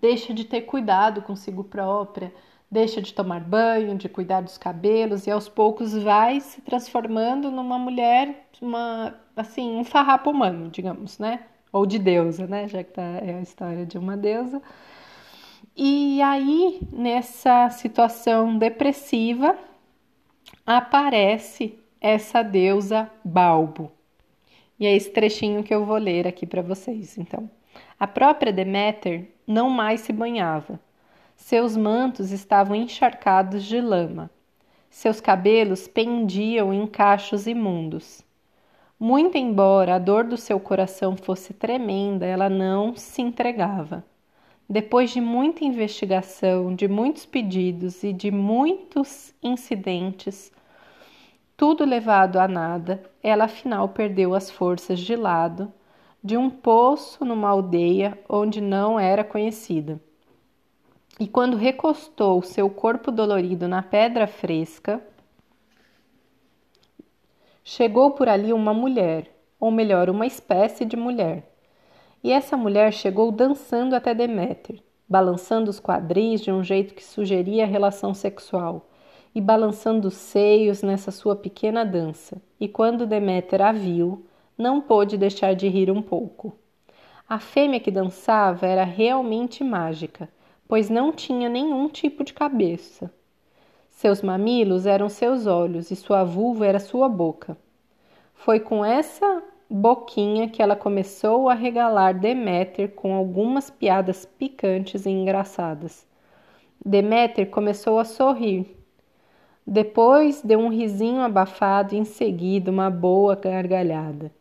deixa 0.00 0.32
de 0.32 0.44
ter 0.44 0.62
cuidado 0.62 1.20
consigo 1.22 1.62
própria, 1.62 2.32
deixa 2.70 3.02
de 3.02 3.12
tomar 3.12 3.40
banho, 3.40 3.96
de 3.96 4.08
cuidar 4.08 4.40
dos 4.40 4.56
cabelos 4.56 5.26
e 5.26 5.30
aos 5.30 5.48
poucos 5.48 5.92
vai 5.92 6.40
se 6.40 6.62
transformando 6.62 7.50
numa 7.50 7.78
mulher, 7.78 8.48
uma 8.62 9.14
assim, 9.36 9.76
um 9.76 9.84
farrapo 9.84 10.30
humano, 10.30 10.70
digamos, 10.70 11.18
né? 11.18 11.40
Ou 11.70 11.84
de 11.86 11.98
deusa, 11.98 12.46
né? 12.46 12.66
Já 12.68 12.82
que 12.82 12.92
tá, 12.92 13.02
é 13.02 13.34
a 13.36 13.42
história 13.42 13.84
de 13.84 13.98
uma 13.98 14.16
deusa. 14.16 14.62
E 15.76 16.20
aí, 16.22 16.80
nessa 16.92 17.70
situação 17.70 18.58
depressiva, 18.58 19.56
aparece 20.66 21.78
essa 22.00 22.42
deusa 22.42 23.10
Balbo. 23.24 23.90
E 24.82 24.86
é 24.86 24.96
esse 24.96 25.10
trechinho 25.10 25.62
que 25.62 25.72
eu 25.72 25.86
vou 25.86 25.96
ler 25.96 26.26
aqui 26.26 26.44
para 26.44 26.60
vocês. 26.60 27.16
Então, 27.16 27.48
a 28.00 28.04
própria 28.04 28.52
Deméter 28.52 29.28
não 29.46 29.70
mais 29.70 30.00
se 30.00 30.12
banhava. 30.12 30.80
Seus 31.36 31.76
mantos 31.76 32.32
estavam 32.32 32.74
encharcados 32.74 33.62
de 33.62 33.80
lama. 33.80 34.28
Seus 34.90 35.20
cabelos 35.20 35.86
pendiam 35.86 36.74
em 36.74 36.84
cachos 36.88 37.46
imundos. 37.46 38.24
Muito 38.98 39.38
embora 39.38 39.94
a 39.94 39.98
dor 40.00 40.24
do 40.24 40.36
seu 40.36 40.58
coração 40.58 41.16
fosse 41.16 41.54
tremenda, 41.54 42.26
ela 42.26 42.48
não 42.50 42.96
se 42.96 43.22
entregava. 43.22 44.04
Depois 44.68 45.12
de 45.12 45.20
muita 45.20 45.64
investigação, 45.64 46.74
de 46.74 46.88
muitos 46.88 47.24
pedidos 47.24 48.02
e 48.02 48.12
de 48.12 48.32
muitos 48.32 49.32
incidentes, 49.40 50.50
tudo 51.56 51.84
levado 51.84 52.38
a 52.38 52.48
nada, 52.48 53.02
ela 53.22 53.44
afinal 53.44 53.88
perdeu 53.88 54.34
as 54.34 54.50
forças 54.50 54.98
de 55.00 55.14
lado 55.14 55.72
de 56.22 56.36
um 56.36 56.48
poço 56.48 57.24
numa 57.24 57.48
aldeia 57.48 58.16
onde 58.28 58.60
não 58.60 58.98
era 58.98 59.24
conhecida. 59.24 60.00
E 61.18 61.26
quando 61.26 61.56
recostou 61.56 62.42
seu 62.42 62.70
corpo 62.70 63.10
dolorido 63.10 63.66
na 63.68 63.82
pedra 63.82 64.26
fresca, 64.26 65.02
chegou 67.64 68.12
por 68.12 68.28
ali 68.28 68.52
uma 68.52 68.72
mulher, 68.72 69.30
ou 69.58 69.70
melhor, 69.70 70.08
uma 70.08 70.26
espécie 70.26 70.84
de 70.84 70.96
mulher. 70.96 71.48
E 72.22 72.30
essa 72.32 72.56
mulher 72.56 72.92
chegou 72.92 73.32
dançando 73.32 73.94
até 73.94 74.14
Deméter, 74.14 74.80
balançando 75.08 75.70
os 75.70 75.80
quadris 75.80 76.40
de 76.40 76.52
um 76.52 76.62
jeito 76.62 76.94
que 76.94 77.04
sugeria 77.04 77.66
relação 77.66 78.14
sexual, 78.14 78.88
e 79.34 79.40
balançando 79.40 80.08
os 80.08 80.14
seios 80.14 80.82
nessa 80.82 81.10
sua 81.10 81.34
pequena 81.34 81.84
dança. 81.84 82.40
E 82.60 82.68
quando 82.68 83.06
Deméter 83.06 83.62
a 83.62 83.72
viu, 83.72 84.24
não 84.56 84.80
pôde 84.80 85.16
deixar 85.16 85.54
de 85.54 85.68
rir 85.68 85.90
um 85.90 86.02
pouco. 86.02 86.56
A 87.28 87.38
fêmea 87.38 87.80
que 87.80 87.90
dançava 87.90 88.66
era 88.66 88.84
realmente 88.84 89.64
mágica, 89.64 90.28
pois 90.68 90.90
não 90.90 91.12
tinha 91.12 91.48
nenhum 91.48 91.88
tipo 91.88 92.22
de 92.22 92.32
cabeça. 92.32 93.10
Seus 93.90 94.20
mamilos 94.20 94.84
eram 94.84 95.08
seus 95.08 95.46
olhos 95.46 95.90
e 95.90 95.96
sua 95.96 96.24
vulva 96.24 96.66
era 96.66 96.78
sua 96.78 97.08
boca. 97.08 97.56
Foi 98.34 98.58
com 98.58 98.84
essa 98.84 99.42
boquinha 99.70 100.48
que 100.48 100.60
ela 100.60 100.76
começou 100.76 101.48
a 101.48 101.54
regalar 101.54 102.18
Deméter 102.18 102.90
com 102.90 103.14
algumas 103.14 103.70
piadas 103.70 104.26
picantes 104.26 105.06
e 105.06 105.10
engraçadas. 105.10 106.06
Deméter 106.84 107.48
começou 107.48 107.98
a 107.98 108.04
sorrir. 108.04 108.81
Depois 109.66 110.42
deu 110.42 110.58
um 110.58 110.68
risinho 110.68 111.20
abafado 111.20 111.94
e 111.94 111.98
em 111.98 112.04
seguida 112.04 112.70
uma 112.70 112.90
boa 112.90 113.36
gargalhada. 113.36 114.32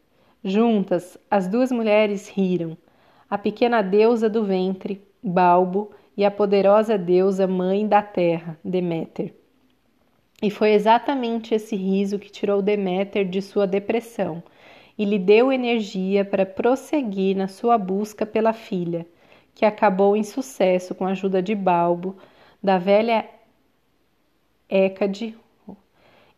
Juntas, 0.43 1.17
as 1.29 1.47
duas 1.47 1.71
mulheres 1.71 2.27
riram. 2.27 2.75
A 3.29 3.37
pequena 3.37 3.81
deusa 3.81 4.29
do 4.29 4.43
ventre, 4.43 5.01
Balbo, 5.21 5.91
e 6.17 6.25
a 6.25 6.31
poderosa 6.31 6.97
deusa 6.97 7.47
mãe 7.47 7.87
da 7.87 8.01
terra, 8.01 8.59
Deméter. 8.63 9.33
E 10.41 10.49
foi 10.49 10.71
exatamente 10.71 11.53
esse 11.53 11.75
riso 11.75 12.19
que 12.19 12.31
tirou 12.31 12.61
Deméter 12.61 13.23
de 13.23 13.41
sua 13.41 13.67
depressão 13.67 14.43
e 14.97 15.05
lhe 15.05 15.19
deu 15.19 15.51
energia 15.51 16.25
para 16.25 16.45
prosseguir 16.45 17.37
na 17.37 17.47
sua 17.47 17.77
busca 17.77 18.25
pela 18.25 18.53
filha, 18.53 19.05
que 19.53 19.65
acabou 19.65 20.17
em 20.17 20.23
sucesso 20.23 20.93
com 20.93 21.05
a 21.05 21.11
ajuda 21.11 21.41
de 21.41 21.55
Balbo, 21.55 22.17
da 22.61 22.77
velha 22.77 23.25
Hécade 24.71 25.37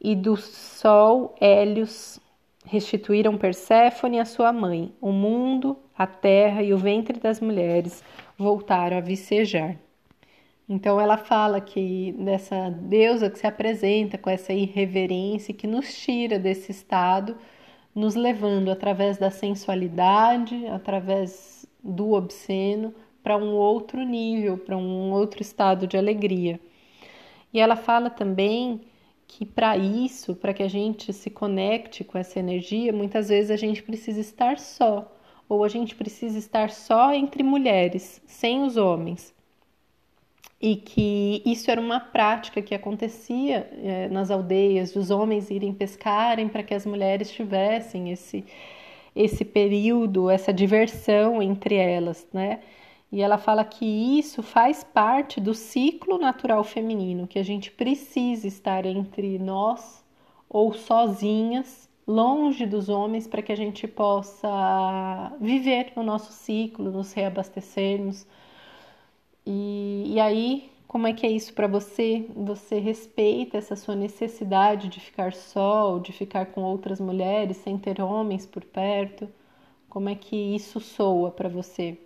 e 0.02 0.16
do 0.16 0.36
sol 0.36 1.36
Hélios 1.40 2.20
restituíram 2.66 3.38
Perséfone 3.38 4.20
a 4.20 4.26
sua 4.26 4.52
mãe. 4.52 4.92
O 5.00 5.12
mundo, 5.12 5.78
a 5.96 6.08
terra 6.08 6.64
e 6.64 6.74
o 6.74 6.78
ventre 6.78 7.20
das 7.20 7.40
mulheres 7.40 8.04
voltaram 8.38 8.98
a 8.98 9.02
vicejar. 9.02 9.78
Então 10.68 11.00
ela 11.00 11.18
fala 11.18 11.62
que 11.62 12.14
dessa 12.18 12.72
deusa 12.72 13.30
que 13.30 13.38
se 13.38 13.46
apresenta 13.46 14.18
com 14.18 14.30
essa 14.30 14.52
irreverência 14.52 15.54
que 15.54 15.68
nos 15.68 15.94
tira 15.94 16.40
desse 16.40 16.72
estado, 16.72 17.38
nos 17.94 18.16
levando 18.16 18.72
através 18.72 19.18
da 19.18 19.30
sensualidade, 19.30 20.66
através 20.68 21.68
do 21.84 22.14
obsceno, 22.14 22.96
para 23.22 23.38
um 23.38 23.54
outro 23.54 24.02
nível, 24.04 24.58
para 24.58 24.76
um 24.76 25.12
outro 25.12 25.42
estado 25.42 25.86
de 25.86 25.98
alegria. 25.98 26.60
E 27.54 27.60
ela 27.60 27.76
fala 27.76 28.10
também 28.10 28.82
que 29.28 29.46
para 29.46 29.78
isso, 29.78 30.36
para 30.36 30.54
que 30.54 30.64
a 30.64 30.68
gente 30.68 31.14
se 31.14 31.30
conecte 31.30 32.04
com 32.04 32.18
essa 32.18 32.40
energia, 32.40 32.92
muitas 32.92 33.30
vezes 33.30 33.52
a 33.52 33.56
gente 33.56 33.84
precisa 33.84 34.20
estar 34.20 34.60
só, 34.60 35.12
ou 35.48 35.64
a 35.64 35.70
gente 35.70 35.96
precisa 35.96 36.38
estar 36.38 36.70
só 36.70 37.14
entre 37.14 37.44
mulheres, 37.44 38.22
sem 38.26 38.64
os 38.64 38.78
homens 38.78 39.34
e 40.64 40.78
que 40.78 41.42
isso 41.46 41.70
era 41.70 41.82
uma 41.82 42.00
prática 42.00 42.62
que 42.62 42.74
acontecia 42.74 43.70
é, 43.84 44.08
nas 44.08 44.32
aldeias, 44.32 44.96
os 44.96 45.12
homens 45.12 45.50
irem 45.52 45.74
pescarem 45.74 46.48
para 46.48 46.64
que 46.64 46.74
as 46.74 46.86
mulheres 46.86 47.30
tivessem 47.30 48.12
esse, 48.12 48.46
esse 49.14 49.44
período, 49.44 50.30
essa 50.30 50.54
diversão 50.54 51.42
entre 51.42 51.76
elas, 51.76 52.26
né? 52.32 52.62
E 53.14 53.22
ela 53.22 53.38
fala 53.38 53.64
que 53.64 53.86
isso 53.86 54.44
faz 54.44 54.84
parte 54.84 55.40
do 55.40 55.54
ciclo 55.54 56.18
natural 56.18 56.64
feminino, 56.64 57.28
que 57.28 57.40
a 57.40 57.44
gente 57.44 57.72
precisa 57.72 58.48
estar 58.48 58.86
entre 58.86 59.40
nós 59.40 60.04
ou 60.50 60.74
sozinhas, 60.74 61.90
longe 62.08 62.66
dos 62.66 62.90
homens, 62.90 63.28
para 63.28 63.42
que 63.42 63.52
a 63.54 63.58
gente 63.58 63.88
possa 63.88 64.50
viver 65.40 65.94
o 65.96 66.04
nosso 66.04 66.34
ciclo, 66.34 66.92
nos 66.92 67.14
reabastecermos 67.14 68.26
e, 69.46 70.14
e 70.14 70.20
aí, 70.20 70.72
como 70.88 71.08
é 71.08 71.14
que 71.14 71.26
é 71.26 71.32
isso 71.32 71.54
para 71.54 71.68
você? 71.68 72.26
Você 72.36 72.80
respeita 72.80 73.58
essa 73.58 73.76
sua 73.76 73.96
necessidade 73.96 74.88
de 74.90 75.00
ficar 75.00 75.34
só, 75.34 75.98
de 76.00 76.12
ficar 76.12 76.48
com 76.48 76.62
outras 76.64 77.00
mulheres 77.00 77.58
sem 77.58 77.78
ter 77.78 78.02
homens 78.02 78.46
por 78.46 78.64
perto? 78.64 79.30
Como 79.90 80.10
é 80.10 80.16
que 80.16 80.36
isso 80.56 80.80
soa 80.80 81.32
para 81.32 81.50
você? 81.50 81.98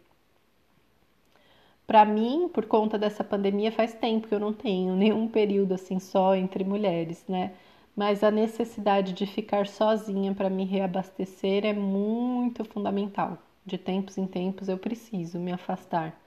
Para 1.87 2.03
mim, 2.03 2.49
por 2.49 2.65
conta 2.65 2.99
dessa 2.99 3.23
pandemia, 3.23 3.71
faz 3.71 3.93
tempo 3.93 4.27
que 4.27 4.35
eu 4.35 4.41
não 4.41 4.51
tenho 4.51 4.93
nenhum 4.93 5.25
período 5.29 5.73
assim 5.73 5.99
só 5.99 6.35
entre 6.35 6.65
mulheres, 6.65 7.23
né? 7.29 7.53
Mas 7.95 8.23
a 8.23 8.29
necessidade 8.29 9.13
de 9.13 9.25
ficar 9.25 9.65
sozinha 9.67 10.33
para 10.35 10.49
me 10.49 10.65
reabastecer 10.65 11.65
é 11.65 11.73
muito 11.73 12.65
fundamental. 12.65 13.37
De 13.65 13.77
tempos 13.77 14.17
em 14.17 14.27
tempos 14.27 14.67
eu 14.67 14.77
preciso 14.77 15.39
me 15.39 15.51
afastar 15.53 16.19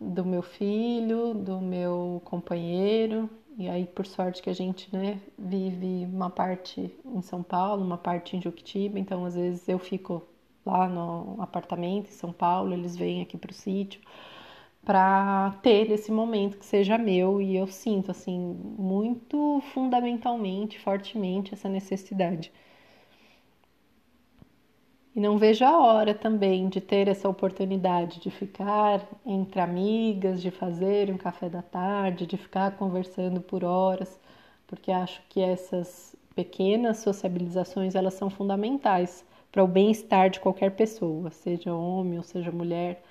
do 0.00 0.24
meu 0.24 0.42
filho, 0.42 1.34
do 1.34 1.60
meu 1.60 2.22
companheiro, 2.24 3.28
e 3.58 3.68
aí 3.68 3.86
por 3.86 4.06
sorte 4.06 4.42
que 4.42 4.50
a 4.50 4.54
gente 4.54 4.88
né, 4.94 5.20
vive 5.38 6.06
uma 6.06 6.30
parte 6.30 6.90
em 7.04 7.20
São 7.22 7.42
Paulo, 7.42 7.84
uma 7.84 7.98
parte 7.98 8.36
em 8.36 8.42
Juquitiba, 8.42 8.98
então 8.98 9.24
às 9.26 9.34
vezes 9.34 9.68
eu 9.68 9.78
fico 9.78 10.22
lá 10.64 10.88
no 10.88 11.36
apartamento 11.40 12.08
em 12.08 12.12
São 12.12 12.32
Paulo, 12.32 12.72
eles 12.72 12.96
vêm 12.96 13.22
aqui 13.22 13.36
para 13.36 13.50
o 13.50 13.54
sítio 13.54 14.00
para 14.86 15.50
ter 15.62 15.90
esse 15.90 16.12
momento 16.12 16.58
que 16.58 16.64
seja 16.64 16.96
meu 16.96 17.42
e 17.42 17.56
eu 17.56 17.66
sinto 17.66 18.12
assim 18.12 18.38
muito 18.78 19.60
fundamentalmente, 19.74 20.78
fortemente 20.78 21.52
essa 21.52 21.68
necessidade. 21.68 22.52
E 25.12 25.18
não 25.20 25.38
vejo 25.38 25.64
a 25.64 25.76
hora 25.76 26.14
também 26.14 26.68
de 26.68 26.80
ter 26.80 27.08
essa 27.08 27.28
oportunidade 27.28 28.20
de 28.20 28.30
ficar 28.30 29.04
entre 29.24 29.60
amigas, 29.60 30.40
de 30.40 30.52
fazer 30.52 31.10
um 31.10 31.16
café 31.16 31.48
da 31.48 31.62
tarde, 31.62 32.24
de 32.24 32.36
ficar 32.36 32.76
conversando 32.76 33.40
por 33.40 33.64
horas, 33.64 34.20
porque 34.68 34.92
acho 34.92 35.20
que 35.28 35.40
essas 35.40 36.14
pequenas 36.36 36.98
sociabilizações 36.98 37.96
elas 37.96 38.14
são 38.14 38.30
fundamentais 38.30 39.24
para 39.50 39.64
o 39.64 39.66
bem-estar 39.66 40.30
de 40.30 40.38
qualquer 40.38 40.76
pessoa, 40.76 41.30
seja 41.32 41.74
homem 41.74 42.18
ou 42.18 42.22
seja 42.22 42.52
mulher 42.52 43.02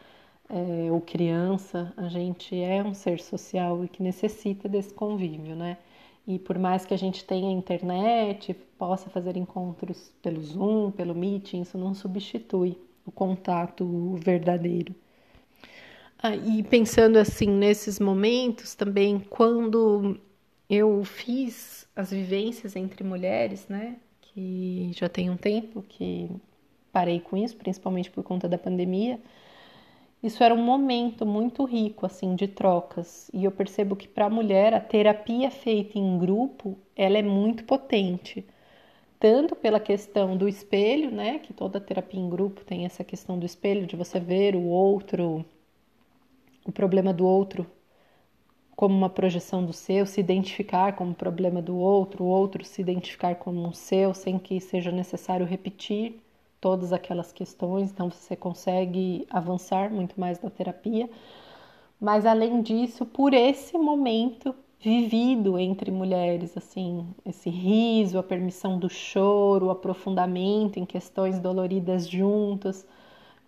é, 0.49 0.91
ou 0.91 1.01
criança. 1.01 1.93
A 1.97 2.07
gente 2.07 2.59
é 2.59 2.83
um 2.83 2.93
ser 2.93 3.19
social 3.19 3.83
e 3.83 3.87
que 3.87 4.01
necessita 4.01 4.67
desse 4.69 4.93
convívio, 4.93 5.55
né? 5.55 5.77
E 6.27 6.39
por 6.39 6.57
mais 6.57 6.85
que 6.85 6.93
a 6.93 6.97
gente 6.97 7.23
tenha 7.23 7.51
internet, 7.51 8.53
possa 8.77 9.09
fazer 9.09 9.37
encontros 9.37 10.11
pelo 10.21 10.41
Zoom, 10.41 10.91
pelo 10.91 11.13
Meeting, 11.13 11.61
isso 11.61 11.77
não 11.77 11.93
substitui 11.93 12.77
o 13.05 13.11
contato 13.11 14.15
verdadeiro. 14.23 14.95
Ah, 16.17 16.35
e 16.35 16.63
pensando 16.63 17.17
assim 17.17 17.47
nesses 17.47 17.99
momentos 17.99 18.73
também, 18.73 19.19
quando 19.19 20.19
eu 20.67 21.03
fiz 21.03 21.87
as 21.95 22.09
vivências 22.09 22.75
entre 22.75 23.03
mulheres, 23.03 23.67
né, 23.67 23.97
que 24.21 24.89
já 24.93 25.07
tem 25.07 25.29
um 25.29 25.37
tempo 25.37 25.83
que 25.87 26.29
parei 26.91 27.19
com 27.19 27.37
isso, 27.37 27.55
principalmente 27.55 28.09
por 28.09 28.23
conta 28.23 28.49
da 28.49 28.57
pandemia, 28.57 29.19
isso 30.23 30.43
era 30.43 30.53
um 30.53 30.63
momento 30.63 31.25
muito 31.25 31.63
rico 31.65 32.05
assim 32.05 32.35
de 32.35 32.47
trocas. 32.47 33.29
E 33.33 33.43
eu 33.45 33.51
percebo 33.51 33.95
que 33.95 34.07
para 34.07 34.25
a 34.25 34.29
mulher 34.29 34.73
a 34.73 34.79
terapia 34.81 35.51
feita 35.51 35.97
em 35.99 36.17
grupo 36.17 36.77
ela 36.95 37.17
é 37.17 37.23
muito 37.23 37.63
potente. 37.65 38.45
Tanto 39.19 39.55
pela 39.55 39.79
questão 39.79 40.37
do 40.37 40.47
espelho 40.47 41.11
né 41.11 41.39
que 41.39 41.53
toda 41.53 41.79
terapia 41.81 42.19
em 42.19 42.29
grupo 42.29 42.63
tem 42.65 42.85
essa 42.85 43.03
questão 43.03 43.39
do 43.39 43.45
espelho 43.45 43.87
de 43.87 43.95
você 43.95 44.19
ver 44.19 44.55
o 44.55 44.63
outro 44.63 45.45
o 46.65 46.71
problema 46.71 47.13
do 47.13 47.25
outro 47.25 47.65
como 48.75 48.95
uma 48.95 49.09
projeção 49.09 49.65
do 49.65 49.71
seu, 49.73 50.05
se 50.05 50.19
identificar 50.19 50.93
como 50.95 51.15
problema 51.15 51.61
do 51.61 51.77
outro, 51.77 52.23
o 52.25 52.27
outro 52.27 52.63
se 52.65 52.81
identificar 52.81 53.35
como 53.35 53.65
um 53.65 53.71
seu, 53.73 54.13
sem 54.13 54.37
que 54.37 54.59
seja 54.59 54.91
necessário 54.91 55.45
repetir 55.45 56.21
todas 56.59 56.93
aquelas 56.93 57.31
questões, 57.31 57.91
então 57.91 58.09
você 58.09 58.35
consegue 58.35 59.25
avançar 59.29 59.91
muito 59.91 60.19
mais 60.19 60.41
na 60.41 60.49
terapia. 60.49 61.09
Mas 61.99 62.25
além 62.25 62.61
disso, 62.61 63.05
por 63.05 63.33
esse 63.33 63.77
momento 63.77 64.53
vivido 64.79 65.57
entre 65.57 65.89
mulheres, 65.89 66.55
assim, 66.55 67.07
esse 67.25 67.49
riso, 67.49 68.19
a 68.19 68.23
permissão 68.23 68.77
do 68.77 68.89
choro, 68.89 69.67
o 69.67 69.69
aprofundamento 69.71 70.77
em 70.77 70.85
questões 70.85 71.39
doloridas 71.39 72.07
juntas, 72.07 72.85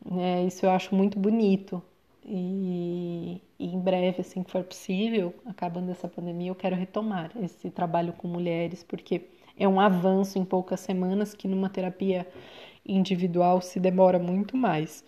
né? 0.03 0.43
isso 0.45 0.65
eu 0.65 0.71
acho 0.71 0.95
muito 0.95 1.19
bonito. 1.19 1.81
E, 2.25 3.41
e, 3.57 3.67
em 3.67 3.79
breve, 3.79 4.21
assim 4.21 4.43
que 4.43 4.51
for 4.51 4.63
possível, 4.63 5.33
acabando 5.45 5.91
essa 5.91 6.07
pandemia, 6.07 6.49
eu 6.49 6.55
quero 6.55 6.75
retomar 6.75 7.31
esse 7.41 7.69
trabalho 7.69 8.13
com 8.13 8.27
mulheres, 8.27 8.83
porque 8.83 9.29
é 9.57 9.67
um 9.67 9.79
avanço 9.79 10.37
em 10.37 10.43
poucas 10.43 10.79
semanas 10.79 11.33
que 11.33 11.47
numa 11.47 11.69
terapia 11.69 12.27
individual 12.87 13.61
se 13.61 13.79
demora 13.79 14.17
muito 14.17 14.55
mais. 14.55 15.03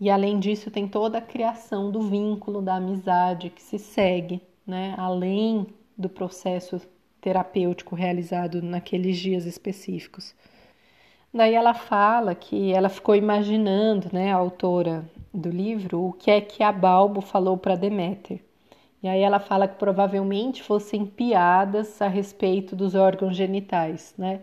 E 0.00 0.10
além 0.10 0.38
disso, 0.38 0.70
tem 0.70 0.88
toda 0.88 1.18
a 1.18 1.22
criação 1.22 1.90
do 1.90 2.02
vínculo, 2.02 2.60
da 2.60 2.76
amizade 2.76 3.50
que 3.50 3.62
se 3.62 3.78
segue, 3.78 4.40
né? 4.66 4.94
Além 4.98 5.66
do 5.96 6.08
processo 6.08 6.80
terapêutico 7.20 7.94
realizado 7.94 8.60
naqueles 8.60 9.16
dias 9.16 9.46
específicos. 9.46 10.34
Daí 11.32 11.54
ela 11.54 11.74
fala 11.74 12.34
que 12.34 12.72
ela 12.72 12.88
ficou 12.88 13.16
imaginando, 13.16 14.08
né, 14.12 14.32
a 14.32 14.36
autora 14.36 15.04
do 15.32 15.48
livro, 15.48 16.08
o 16.08 16.12
que 16.12 16.30
é 16.30 16.40
que 16.40 16.62
a 16.62 16.70
Balbo 16.70 17.20
falou 17.20 17.56
para 17.56 17.74
Deméter. 17.74 18.40
E 19.02 19.08
aí 19.08 19.20
ela 19.20 19.40
fala 19.40 19.66
que 19.66 19.76
provavelmente 19.76 20.62
fossem 20.62 21.04
piadas 21.04 22.00
a 22.00 22.08
respeito 22.08 22.76
dos 22.76 22.94
órgãos 22.94 23.36
genitais, 23.36 24.14
né? 24.16 24.42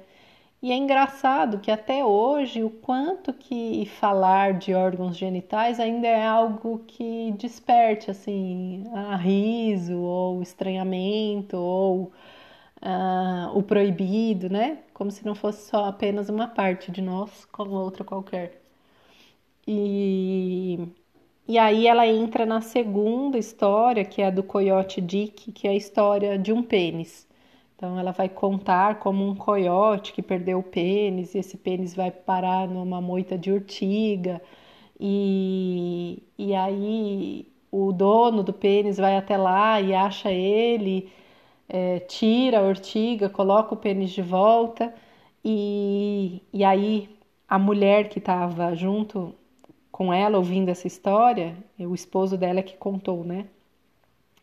E 0.61 0.71
é 0.71 0.75
engraçado 0.75 1.59
que 1.59 1.71
até 1.71 2.05
hoje 2.05 2.63
o 2.63 2.69
quanto 2.69 3.33
que 3.33 3.85
falar 3.99 4.53
de 4.53 4.73
órgãos 4.73 5.17
genitais 5.17 5.79
ainda 5.79 6.07
é 6.07 6.25
algo 6.25 6.79
que 6.87 7.31
desperte 7.33 8.11
assim 8.11 8.83
a 8.93 9.15
riso 9.15 9.97
ou 9.99 10.41
estranhamento 10.41 11.57
ou 11.57 12.11
uh, 12.81 13.57
o 13.57 13.63
proibido, 13.63 14.49
né? 14.49 14.79
Como 14.93 15.11
se 15.11 15.25
não 15.25 15.35
fosse 15.35 15.69
só 15.69 15.85
apenas 15.85 16.29
uma 16.29 16.47
parte 16.47 16.91
de 16.91 17.01
nós 17.01 17.45
como 17.45 17.71
outra 17.73 18.03
qualquer. 18.03 18.61
E, 19.67 20.79
e 21.47 21.57
aí 21.57 21.87
ela 21.87 22.07
entra 22.07 22.45
na 22.45 22.61
segunda 22.61 23.37
história, 23.37 24.05
que 24.05 24.21
é 24.21 24.27
a 24.27 24.31
do 24.31 24.43
Coyote 24.43 25.01
Dick, 25.01 25.51
que 25.51 25.67
é 25.67 25.71
a 25.71 25.75
história 25.75 26.37
de 26.37 26.51
um 26.53 26.63
pênis. 26.63 27.27
Então 27.81 27.97
ela 27.97 28.11
vai 28.11 28.29
contar 28.29 28.99
como 28.99 29.27
um 29.27 29.35
coiote 29.35 30.13
que 30.13 30.21
perdeu 30.21 30.59
o 30.59 30.63
pênis 30.63 31.33
e 31.33 31.39
esse 31.39 31.57
pênis 31.57 31.95
vai 31.95 32.11
parar 32.11 32.67
numa 32.67 33.01
moita 33.01 33.35
de 33.35 33.51
urtiga. 33.51 34.39
E, 34.99 36.21
e 36.37 36.53
aí 36.53 37.47
o 37.71 37.91
dono 37.91 38.43
do 38.43 38.53
pênis 38.53 38.97
vai 38.97 39.17
até 39.17 39.35
lá 39.35 39.81
e 39.81 39.95
acha 39.95 40.31
ele, 40.31 41.11
é, 41.67 41.99
tira 42.01 42.59
a 42.59 42.61
urtiga, 42.61 43.27
coloca 43.29 43.73
o 43.73 43.77
pênis 43.77 44.11
de 44.11 44.21
volta. 44.21 44.93
E, 45.43 46.39
e 46.53 46.63
aí 46.63 47.09
a 47.49 47.57
mulher 47.57 48.09
que 48.09 48.19
estava 48.19 48.75
junto 48.75 49.33
com 49.91 50.13
ela 50.13 50.37
ouvindo 50.37 50.69
essa 50.69 50.85
história, 50.85 51.57
o 51.79 51.95
esposo 51.95 52.37
dela 52.37 52.59
é 52.59 52.63
que 52.63 52.77
contou, 52.77 53.23
né? 53.23 53.47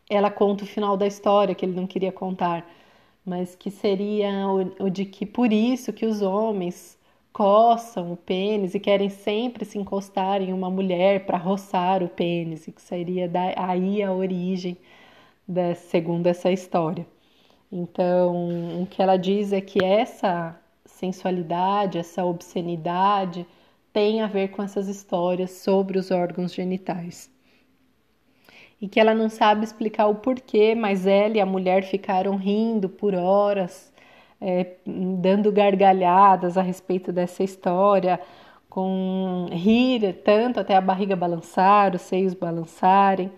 Ela 0.09 0.29
conta 0.29 0.65
o 0.65 0.67
final 0.67 0.97
da 0.97 1.07
história 1.07 1.55
que 1.55 1.65
ele 1.65 1.73
não 1.73 1.87
queria 1.87 2.11
contar 2.11 2.65
mas 3.25 3.55
que 3.55 3.71
seria 3.71 4.47
o, 4.47 4.85
o 4.85 4.89
de 4.89 5.05
que 5.05 5.25
por 5.25 5.53
isso 5.53 5.93
que 5.93 6.05
os 6.05 6.21
homens 6.21 6.97
coçam 7.31 8.11
o 8.13 8.17
pênis 8.17 8.75
e 8.75 8.79
querem 8.79 9.09
sempre 9.09 9.65
se 9.65 9.77
encostar 9.77 10.41
em 10.41 10.53
uma 10.53 10.69
mulher 10.69 11.25
para 11.25 11.37
roçar 11.37 12.03
o 12.03 12.09
pênis, 12.09 12.67
e 12.67 12.71
que 12.71 12.81
seria 12.81 13.29
aí 13.57 14.03
a 14.03 14.11
origem, 14.11 14.77
da, 15.47 15.75
segundo 15.75 16.27
essa 16.27 16.51
história. 16.51 17.05
Então, 17.71 18.81
o 18.81 18.87
que 18.87 19.01
ela 19.01 19.17
diz 19.17 19.53
é 19.53 19.61
que 19.61 19.83
essa 19.83 20.59
sensualidade, 20.85 21.97
essa 21.97 22.25
obscenidade 22.25 23.45
tem 23.93 24.21
a 24.21 24.27
ver 24.27 24.49
com 24.49 24.63
essas 24.63 24.87
histórias 24.87 25.51
sobre 25.51 25.99
os 25.99 26.11
órgãos 26.11 26.53
genitais 26.53 27.29
e 28.81 28.87
que 28.87 28.99
ela 28.99 29.13
não 29.13 29.29
sabe 29.29 29.63
explicar 29.63 30.07
o 30.07 30.15
porquê, 30.15 30.73
mas 30.75 31.05
ela 31.05 31.37
e 31.37 31.41
a 31.41 31.45
mulher 31.45 31.83
ficaram 31.83 32.35
rindo 32.37 32.87
por 32.87 33.13
horas, 33.13 33.91
é, 34.39 34.75
dando 34.85 35.51
gargalhadas 35.51 36.57
a 36.57 36.61
respeito 36.61 37.11
dessa 37.11 37.43
história, 37.43 38.19
com 38.69 39.47
rir 39.51 40.21
tanto 40.23 40.59
até 40.59 40.75
a 40.75 40.81
barriga 40.81 41.15
balançar, 41.15 41.95
os 41.95 42.01
seios 42.01 42.33
balançarem. 42.33 43.31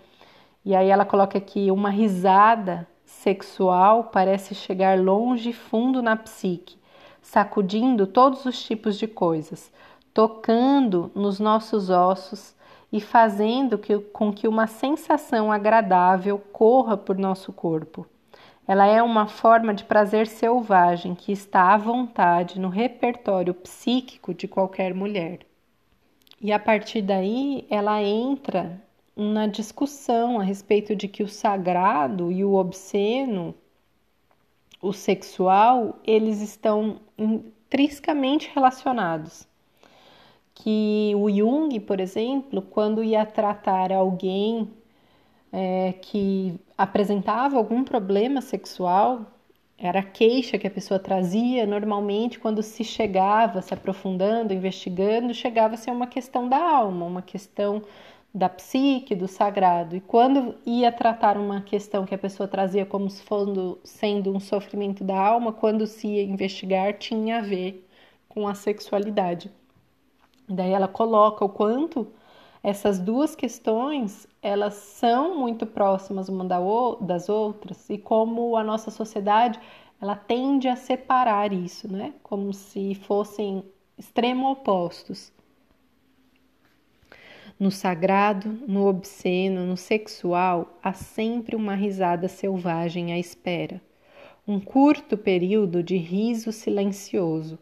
E 0.63 0.75
aí 0.75 0.89
ela 0.89 1.06
coloca 1.06 1.38
aqui 1.38 1.71
uma 1.71 1.89
risada 1.89 2.88
sexual 3.12 4.06
parece 4.06 4.56
chegar 4.56 4.97
longe 4.97 5.49
e 5.49 5.54
fundo 5.54 6.01
na 6.01 6.15
psique, 6.15 6.77
sacudindo 7.21 8.08
todos 8.08 8.45
os 8.45 8.63
tipos 8.63 8.97
de 8.97 9.08
coisas, 9.08 9.71
tocando 10.13 11.12
nos 11.13 11.39
nossos 11.39 11.89
ossos, 11.89 12.56
e 12.91 12.99
fazendo 12.99 13.77
que, 13.77 13.97
com 13.97 14.34
que 14.34 14.47
uma 14.47 14.67
sensação 14.67 15.51
agradável 15.51 16.38
corra 16.38 16.97
por 16.97 17.17
nosso 17.17 17.54
corpo. 17.54 18.06
Ela 18.67 18.86
é 18.86 19.01
uma 19.01 19.27
forma 19.27 19.73
de 19.73 19.84
prazer 19.84 20.27
selvagem 20.27 21.15
que 21.15 21.32
está 21.32 21.73
à 21.73 21.77
vontade 21.77 22.60
no 22.60 22.69
repertório 22.69 23.54
psíquico 23.54 24.34
de 24.34 24.47
qualquer 24.47 24.93
mulher. 24.93 25.39
E 26.39 26.51
a 26.51 26.60
partir 26.60 27.01
daí 27.01 27.65
ela 27.69 28.01
entra 28.01 28.82
na 29.15 29.47
discussão 29.47 30.39
a 30.39 30.43
respeito 30.43 30.95
de 30.95 31.08
que 31.08 31.23
o 31.23 31.27
sagrado 31.27 32.32
e 32.32 32.43
o 32.43 32.54
obsceno, 32.54 33.54
o 34.82 34.91
sexual, 34.91 35.99
eles 36.04 36.41
estão 36.41 36.99
intrinsecamente 37.17 38.49
relacionados 38.54 39.47
que 40.63 41.13
o 41.15 41.30
Jung, 41.30 41.80
por 41.80 42.00
exemplo, 42.00 42.62
quando 42.62 43.04
ia 43.04 43.26
tratar 43.26 43.91
alguém 43.91 44.69
é, 45.52 45.93
que 45.93 46.60
apresentava 46.78 47.58
algum 47.58 47.84
problema 47.84 48.41
sexual, 48.41 49.26
era 49.78 50.00
a 50.02 50.04
queixa 50.04 50.60
que 50.60 50.67
a 50.67 50.71
pessoa 50.71 51.00
trazia, 51.00 51.65
normalmente 51.65 52.39
quando 52.39 52.62
se 52.62 52.84
chegava, 52.84 53.62
se 53.63 53.74
aprofundando, 53.74 54.54
investigando, 54.54 55.34
chegava-se 55.34 55.89
a 55.89 55.93
uma 55.93 56.06
questão 56.08 56.47
da 56.47 56.58
alma, 56.58 57.06
uma 57.08 57.21
questão 57.24 57.82
da 58.34 58.47
psique, 58.47 59.15
do 59.15 59.28
sagrado. 59.28 59.95
E 59.95 60.02
quando 60.02 60.56
ia 60.65 60.91
tratar 60.91 61.38
uma 61.38 61.62
questão 61.62 62.06
que 62.06 62.13
a 62.13 62.17
pessoa 62.19 62.47
trazia 62.47 62.86
como 62.86 63.10
sendo 63.10 64.32
um 64.36 64.39
sofrimento 64.39 65.04
da 65.04 65.17
alma, 65.19 65.52
quando 65.52 65.88
se 65.88 66.08
ia 66.08 66.24
investigar, 66.24 66.97
tinha 67.00 67.39
a 67.39 67.41
ver 67.41 67.88
com 68.30 68.47
a 68.47 68.54
sexualidade. 68.54 69.52
Daí 70.51 70.71
ela 70.71 70.87
coloca 70.87 71.45
o 71.45 71.49
quanto 71.49 72.07
essas 72.61 72.99
duas 72.99 73.35
questões 73.35 74.27
elas 74.41 74.73
são 74.73 75.39
muito 75.39 75.65
próximas 75.65 76.27
uma 76.27 76.45
das 76.99 77.29
outras 77.29 77.89
e 77.89 77.97
como 77.97 78.57
a 78.57 78.63
nossa 78.63 78.91
sociedade 78.91 79.57
ela 79.99 80.15
tende 80.15 80.67
a 80.67 80.75
separar 80.75 81.53
isso, 81.53 81.91
né? 81.91 82.13
Como 82.21 82.53
se 82.53 82.95
fossem 82.95 83.63
extremo 83.97 84.51
opostos. 84.51 85.31
No 87.57 87.71
sagrado, 87.71 88.49
no 88.67 88.87
obsceno, 88.87 89.65
no 89.65 89.77
sexual, 89.77 90.77
há 90.83 90.91
sempre 90.91 91.55
uma 91.55 91.75
risada 91.75 92.27
selvagem 92.27 93.13
à 93.13 93.19
espera. 93.19 93.81
Um 94.47 94.59
curto 94.59 95.17
período 95.17 95.81
de 95.81 95.95
riso 95.95 96.51
silencioso 96.51 97.57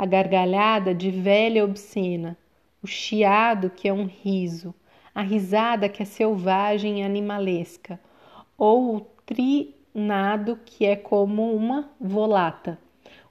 a 0.00 0.06
gargalhada 0.06 0.94
de 0.94 1.10
velha 1.10 1.62
obscena, 1.62 2.34
o 2.82 2.86
chiado 2.86 3.68
que 3.68 3.86
é 3.86 3.92
um 3.92 4.06
riso, 4.06 4.74
a 5.14 5.20
risada 5.20 5.90
que 5.90 6.02
é 6.02 6.06
selvagem 6.06 7.00
e 7.00 7.02
animalesca, 7.02 8.00
ou 8.56 8.96
o 8.96 9.00
trinado 9.26 10.58
que 10.64 10.86
é 10.86 10.96
como 10.96 11.54
uma 11.54 11.90
volata. 12.00 12.78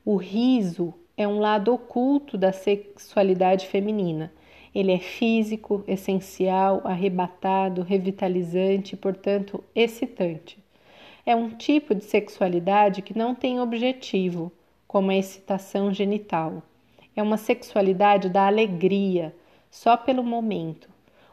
O 0.06 0.16
riso 0.16 0.94
é 1.18 1.28
um 1.28 1.40
lado 1.40 1.74
oculto 1.74 2.38
da 2.38 2.52
sexualidade 2.52 3.66
feminina. 3.66 4.32
Ele 4.74 4.92
é 4.92 5.00
físico, 5.00 5.84
essencial, 5.88 6.82
arrebatado, 6.84 7.82
revitalizante 7.82 8.94
e, 8.94 8.98
portanto, 8.98 9.64
excitante. 9.74 10.64
É 11.26 11.36
um 11.36 11.50
tipo 11.50 11.96
de 11.96 12.04
sexualidade 12.04 13.02
que 13.02 13.18
não 13.18 13.34
tem 13.34 13.60
objetivo, 13.60 14.52
como 14.90 15.12
a 15.12 15.16
excitação 15.16 15.94
genital. 15.94 16.64
É 17.16 17.22
uma 17.22 17.38
sexualidade 17.38 18.28
da 18.28 18.48
alegria, 18.48 19.36
só 19.70 19.96
pelo 19.96 20.24
momento. 20.24 20.90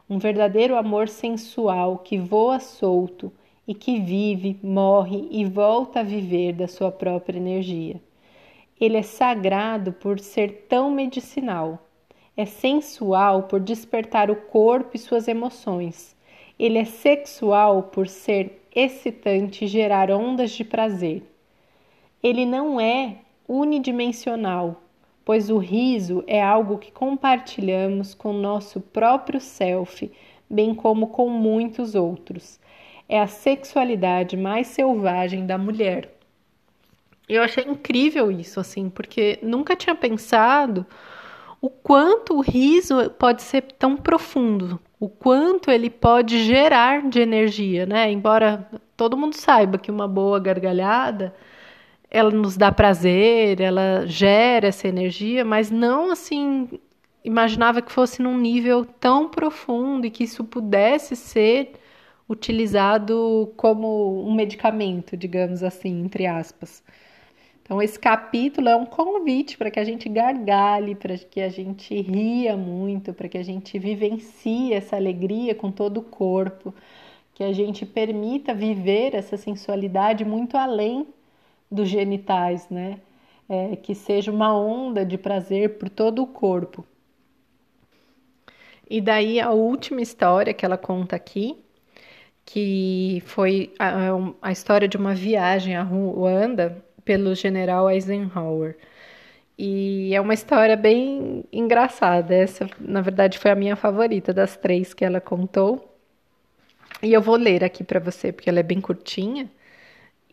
Um 0.07 0.19
verdadeiro 0.19 0.75
amor 0.75 1.09
sensual 1.09 1.97
que 1.97 2.19
voa 2.19 2.59
solto, 2.59 3.33
e 3.67 3.73
que 3.73 3.99
vive, 3.99 4.59
morre 4.61 5.27
e 5.31 5.43
volta 5.43 6.01
a 6.01 6.03
viver 6.03 6.53
da 6.53 6.67
sua 6.67 6.91
própria 6.91 7.39
energia. 7.39 7.99
Ele 8.79 8.95
é 8.95 9.01
sagrado 9.01 9.91
por 9.91 10.19
ser 10.19 10.67
tão 10.69 10.91
medicinal. 10.91 11.83
É 12.37 12.45
sensual 12.45 13.43
por 13.43 13.59
despertar 13.59 14.29
o 14.29 14.35
corpo 14.35 14.91
e 14.93 14.99
suas 14.99 15.27
emoções. 15.27 16.15
Ele 16.59 16.77
é 16.77 16.85
sexual 16.85 17.83
por 17.83 18.07
ser 18.07 18.67
excitante 18.73 19.65
e 19.65 19.67
gerar 19.67 20.11
ondas 20.11 20.51
de 20.51 20.63
prazer. 20.63 21.23
Ele 22.21 22.45
não 22.45 22.79
é 22.79 23.17
unidimensional, 23.47 24.83
pois 25.23 25.49
o 25.49 25.57
riso 25.57 26.23
é 26.27 26.41
algo 26.41 26.77
que 26.77 26.91
compartilhamos 26.91 28.13
com 28.13 28.33
nosso 28.33 28.81
próprio 28.81 29.39
self, 29.39 30.11
bem 30.49 30.73
como 30.73 31.07
com 31.07 31.29
muitos 31.29 31.95
outros. 31.95 32.59
É 33.09 33.19
a 33.19 33.27
sexualidade 33.27 34.35
mais 34.35 34.67
selvagem 34.67 35.45
da 35.45 35.57
mulher. 35.57 36.13
Eu 37.27 37.43
achei 37.43 37.63
incrível 37.65 38.31
isso, 38.31 38.59
assim, 38.59 38.89
porque 38.89 39.39
nunca 39.41 39.75
tinha 39.75 39.95
pensado 39.95 40.85
o 41.61 41.69
quanto 41.69 42.35
o 42.35 42.41
riso 42.41 43.09
pode 43.11 43.41
ser 43.41 43.63
tão 43.63 43.97
profundo, 43.97 44.79
o 44.99 45.09
quanto 45.09 45.69
ele 45.69 45.89
pode 45.89 46.43
gerar 46.45 47.07
de 47.09 47.19
energia, 47.19 47.85
né? 47.85 48.11
Embora 48.11 48.69
todo 48.95 49.17
mundo 49.17 49.33
saiba 49.33 49.77
que 49.77 49.91
uma 49.91 50.07
boa 50.07 50.39
gargalhada 50.39 51.35
ela 52.09 52.31
nos 52.31 52.55
dá 52.57 52.71
prazer, 52.71 53.59
ela 53.59 54.05
gera 54.05 54.67
essa 54.67 54.87
energia, 54.87 55.43
mas 55.43 55.69
não 55.69 56.11
assim 56.11 56.69
imaginava 57.23 57.81
que 57.81 57.91
fosse 57.91 58.21
num 58.21 58.37
nível 58.37 58.85
tão 58.85 59.29
profundo 59.29 60.07
e 60.07 60.09
que 60.09 60.23
isso 60.23 60.43
pudesse 60.45 61.15
ser 61.15 61.73
utilizado 62.29 63.53
como 63.57 64.25
um 64.27 64.33
medicamento, 64.33 65.15
digamos 65.17 65.63
assim, 65.63 66.03
entre 66.03 66.25
aspas. 66.25 66.83
Então, 67.61 67.81
esse 67.81 67.99
capítulo 67.99 68.69
é 68.69 68.75
um 68.75 68.85
convite 68.85 69.57
para 69.57 69.69
que 69.69 69.79
a 69.79 69.83
gente 69.83 70.07
gargalhe, 70.07 70.95
para 70.95 71.17
que 71.17 71.41
a 71.41 71.49
gente 71.49 71.99
ria 72.01 72.55
muito, 72.55 73.13
para 73.13 73.27
que 73.27 73.37
a 73.37 73.43
gente 73.43 73.77
vivencie 73.77 74.73
essa 74.73 74.95
alegria 74.95 75.53
com 75.53 75.69
todo 75.69 75.97
o 75.97 76.03
corpo, 76.03 76.73
que 77.33 77.43
a 77.43 77.51
gente 77.51 77.85
permita 77.85 78.53
viver 78.53 79.13
essa 79.13 79.35
sensualidade 79.35 80.23
muito 80.23 80.55
além 80.55 81.07
dos 81.71 81.89
genitais, 81.89 82.69
né? 82.69 82.99
É, 83.49 83.75
que 83.77 83.95
seja 83.95 84.31
uma 84.31 84.57
onda 84.57 85.05
de 85.05 85.17
prazer 85.17 85.77
por 85.77 85.89
todo 85.89 86.21
o 86.21 86.27
corpo. 86.27 86.85
E 88.89 89.01
daí 89.01 89.39
a 89.39 89.51
última 89.51 90.01
história 90.01 90.53
que 90.53 90.65
ela 90.65 90.77
conta 90.77 91.15
aqui, 91.15 91.57
que 92.45 93.21
foi 93.25 93.73
a, 93.79 94.11
a 94.41 94.51
história 94.51 94.87
de 94.87 94.97
uma 94.97 95.13
viagem 95.13 95.75
a 95.75 95.83
Ruanda 95.83 96.83
pelo 97.03 97.35
general 97.35 97.89
Eisenhower. 97.89 98.77
E 99.57 100.13
é 100.13 100.21
uma 100.21 100.33
história 100.33 100.75
bem 100.77 101.43
engraçada. 101.51 102.33
Essa, 102.35 102.69
na 102.79 103.01
verdade, 103.01 103.39
foi 103.39 103.51
a 103.51 103.55
minha 103.55 103.75
favorita 103.75 104.33
das 104.33 104.55
três 104.55 104.93
que 104.93 105.03
ela 105.03 105.19
contou. 105.19 105.97
E 107.01 107.13
eu 107.13 107.21
vou 107.21 107.35
ler 107.35 107.63
aqui 107.63 107.83
para 107.83 107.99
você, 107.99 108.31
porque 108.31 108.49
ela 108.49 108.59
é 108.59 108.63
bem 108.63 108.79
curtinha. 108.81 109.49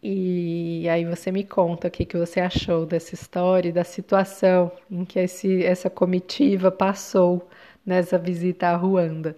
E 0.06 0.86
aí 0.90 1.06
você 1.06 1.32
me 1.32 1.44
conta 1.44 1.88
o 1.88 1.90
que, 1.90 2.04
que 2.04 2.18
você 2.18 2.38
achou 2.38 2.84
dessa 2.84 3.14
história 3.14 3.70
e 3.70 3.72
da 3.72 3.84
situação 3.84 4.70
em 4.90 5.02
que 5.02 5.18
esse, 5.18 5.64
essa 5.64 5.88
comitiva 5.88 6.70
passou 6.70 7.48
nessa 7.86 8.18
visita 8.18 8.68
a 8.68 8.76
Ruanda. 8.76 9.34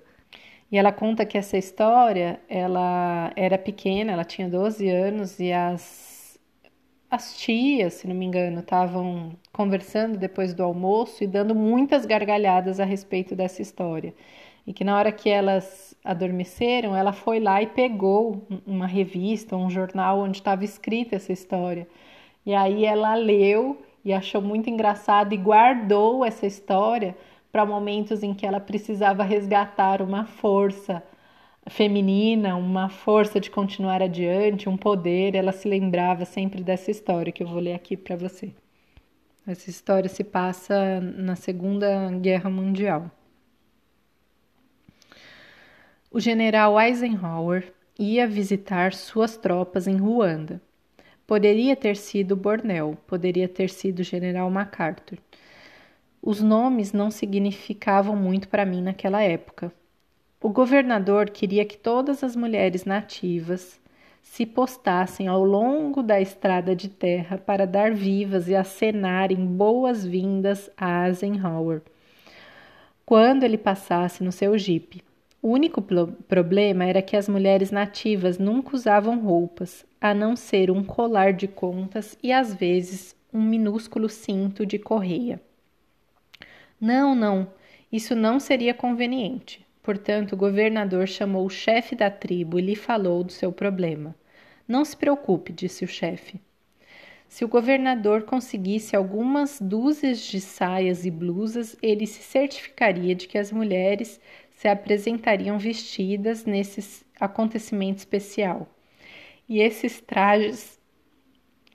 E 0.71 0.77
ela 0.77 0.91
conta 0.91 1.25
que 1.25 1.39
essa 1.39 1.57
história, 1.57 2.41
ela 2.49 3.33
era 3.37 3.57
pequena, 3.57 4.13
ela 4.13 4.25
tinha 4.25 4.49
12 4.49 4.89
anos 4.89 5.39
e 5.39 5.53
as, 5.53 6.37
as 7.09 7.39
tias, 7.39 7.95
se 7.95 8.09
não 8.09 8.17
me 8.17 8.27
engano, 8.27 8.59
estavam 8.59 9.37
conversando 9.53 10.19
depois 10.19 10.53
do 10.53 10.65
almoço 10.65 11.23
e 11.23 11.29
dando 11.29 11.55
muitas 11.55 12.05
gargalhadas 12.05 12.81
a 12.81 12.85
respeito 12.85 13.37
dessa 13.37 13.63
história. 13.63 14.13
E 14.67 14.73
que 14.73 14.83
na 14.83 14.99
hora 14.99 15.13
que 15.13 15.31
elas 15.31 15.96
adormeceram, 16.07 16.95
ela 16.95 17.13
foi 17.13 17.41
lá 17.41 17.61
e 17.61 17.67
pegou 17.67 18.47
uma 18.67 18.87
revista, 18.87 19.57
um 19.57 19.69
jornal 19.69 20.21
onde 20.21 20.39
estava 20.39 20.65
escrita 20.65 21.17
essa 21.17 21.33
história. 21.33 21.87
E 22.45 22.55
aí 22.55 22.85
ela 22.85 23.15
leu 23.15 23.83
e 24.05 24.13
achou 24.13 24.41
muito 24.41 24.71
engraçado 24.71 25.33
e 25.33 25.37
guardou 25.37 26.25
essa 26.25 26.47
história 26.47 27.17
para 27.51 27.67
momentos 27.67 28.23
em 28.23 28.33
que 28.33 28.47
ela 28.47 28.61
precisava 28.61 29.25
resgatar 29.25 30.01
uma 30.01 30.25
força 30.25 31.03
feminina, 31.69 32.55
uma 32.57 32.89
força 32.89 33.41
de 33.41 33.51
continuar 33.51 34.01
adiante, 34.01 34.69
um 34.69 34.77
poder. 34.77 35.35
Ela 35.35 35.53
se 35.53 35.69
lembrava 35.69 36.25
sempre 36.25 36.63
dessa 36.63 36.91
história 36.91 37.33
que 37.33 37.43
eu 37.43 37.47
vou 37.47 37.59
ler 37.59 37.75
aqui 37.75 37.97
para 37.97 38.15
você. 38.15 38.53
Essa 39.47 39.71
história 39.71 40.09
se 40.09 40.23
passa 40.23 41.01
na 41.01 41.35
Segunda 41.37 42.11
Guerra 42.21 42.51
Mundial. 42.51 43.11
O 46.17 46.19
general 46.19 46.81
Eisenhower 46.81 47.75
ia 47.99 48.27
visitar 48.27 48.95
suas 48.95 49.37
tropas 49.37 49.87
em 49.87 49.99
Ruanda. 49.99 50.63
Poderia 51.27 51.77
ter 51.77 51.95
sido 51.95 52.35
Bornel, 52.35 52.97
poderia 53.07 53.47
ter 53.47 53.69
sido 53.69 54.03
general 54.03 54.51
MacArthur. 54.51 55.19
Os 56.23 56.41
nomes 56.41 56.95
não 56.95 57.11
significavam 57.11 58.17
muito 58.17 58.49
para 58.49 58.65
mim 58.65 58.81
naquela 58.81 59.23
época. 59.23 59.71
O 60.43 60.49
governador 60.49 61.29
queria 61.29 61.67
que 61.67 61.77
todas 61.77 62.25
as 62.25 62.35
mulheres 62.35 62.87
nativas 62.87 63.79
se 64.23 64.47
postassem 64.47 65.29
ao 65.29 65.45
longo 65.45 66.03
da 66.03 66.19
estrada 66.19 66.75
de 66.75 66.89
terra 66.89 67.37
para 67.37 67.67
dar 67.67 67.93
vivas 67.93 68.49
e 68.49 68.57
acenarem 68.57 69.45
boas-vindas 69.45 70.71
a 70.79 71.09
Eisenhower 71.09 71.83
quando 73.05 73.43
ele 73.43 73.59
passasse 73.59 74.25
no 74.25 74.33
seu 74.33 74.57
jipe. 74.57 75.05
O 75.43 75.49
único 75.49 75.83
problema 75.83 76.85
era 76.85 77.03
que 77.03 77.17
as 77.17 77.29
mulheres 77.29 77.71
nativas 77.71 78.39
nunca 78.39 78.75
usavam 78.75 79.21
roupas, 79.21 79.85
a 80.01 80.13
não 80.13 80.35
ser 80.35 80.71
um 80.71 80.83
colar 80.83 81.33
de 81.33 81.47
contas 81.47 82.19
e 82.23 82.33
às 82.33 82.55
vezes 82.55 83.15
um 83.33 83.43
minúsculo 83.43 84.09
cinto 84.09 84.65
de 84.65 84.79
correia. 84.79 85.41
Não, 86.81 87.15
não, 87.15 87.49
isso 87.93 88.15
não 88.15 88.41
seria 88.41 88.75
conveniente. 88.75 89.65
Portanto, 89.83 90.33
o 90.33 90.37
governador 90.37 91.07
chamou 91.07 91.47
o 91.47 91.51
chefe 91.51 91.95
da 91.95 92.11
tribo 92.11 92.59
e 92.59 92.63
lhe 92.63 92.75
falou 92.75 93.23
do 93.23 93.31
seu 93.31 93.53
problema. 93.53 94.17
Não 94.67 94.85
se 94.85 94.97
preocupe, 94.97 95.53
disse 95.53 95.85
o 95.85 95.89
chefe. 95.89 96.41
Se 97.29 97.45
o 97.45 97.49
governador 97.49 98.23
conseguisse 98.23 98.97
algumas 98.97 99.61
dúzias 99.61 100.21
de 100.21 100.41
saias 100.41 101.05
e 101.05 101.11
blusas, 101.11 101.77
ele 101.83 102.07
se 102.07 102.23
certificaria 102.23 103.15
de 103.15 103.29
que 103.29 103.39
as 103.39 103.53
mulheres 103.53 104.21
se 104.57 104.67
apresentariam 104.67 105.59
vestidas 105.59 106.47
nesse 106.47 107.05
acontecimento 107.21 107.99
especial. 107.99 108.67
E 109.47 109.61
esses 109.61 110.01
trajes 110.01 110.81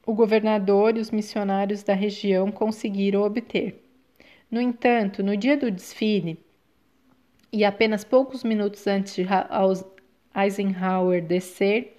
o 0.05 0.15
governador 0.15 0.97
e 0.97 0.99
os 0.99 1.11
missionários 1.11 1.83
da 1.83 1.93
região 1.93 2.51
conseguiram 2.51 3.21
obter. 3.21 3.85
No 4.49 4.59
entanto, 4.59 5.21
no 5.23 5.37
dia 5.37 5.55
do 5.55 5.69
desfile, 5.69 6.43
e 7.53 7.63
apenas 7.63 8.03
poucos 8.03 8.43
minutos 8.43 8.87
antes 8.87 9.15
de 9.15 9.25
Eisenhower 10.35 11.23
descer 11.23 11.97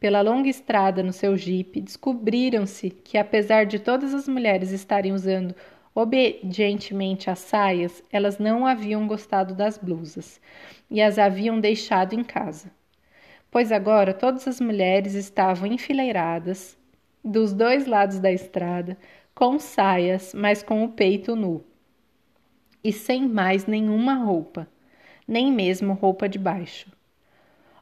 pela 0.00 0.20
longa 0.20 0.48
estrada 0.48 1.02
no 1.02 1.12
seu 1.12 1.36
jipe, 1.36 1.80
descobriram-se 1.80 2.90
que, 2.90 3.16
apesar 3.16 3.64
de 3.66 3.78
todas 3.78 4.12
as 4.12 4.26
mulheres 4.26 4.72
estarem 4.72 5.12
usando 5.12 5.54
Obedientemente 5.94 7.30
às 7.30 7.38
saias, 7.38 8.02
elas 8.10 8.38
não 8.38 8.66
haviam 8.66 9.06
gostado 9.06 9.54
das 9.54 9.78
blusas 9.78 10.40
e 10.90 11.00
as 11.00 11.20
haviam 11.20 11.60
deixado 11.60 12.14
em 12.14 12.24
casa. 12.24 12.72
Pois 13.48 13.70
agora 13.70 14.12
todas 14.12 14.48
as 14.48 14.60
mulheres 14.60 15.14
estavam 15.14 15.68
enfileiradas 15.68 16.76
dos 17.24 17.52
dois 17.52 17.86
lados 17.86 18.18
da 18.18 18.32
estrada, 18.32 18.98
com 19.36 19.56
saias, 19.60 20.34
mas 20.34 20.64
com 20.64 20.84
o 20.84 20.88
peito 20.88 21.36
nu, 21.36 21.64
e 22.82 22.92
sem 22.92 23.28
mais 23.28 23.66
nenhuma 23.66 24.14
roupa, 24.14 24.68
nem 25.26 25.52
mesmo 25.52 25.92
roupa 25.92 26.28
de 26.28 26.40
baixo. 26.40 26.90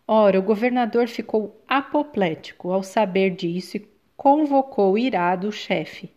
Ora, 0.07 0.39
o 0.39 0.43
governador 0.43 1.09
ficou 1.09 1.59
apoplético 1.67 2.71
ao 2.71 2.83
saber 2.83 3.31
disso 3.31 3.79
e 3.79 3.89
convocou 4.17 4.99
irado 4.99 5.49
o 5.49 5.53
chefe 5.53 6.11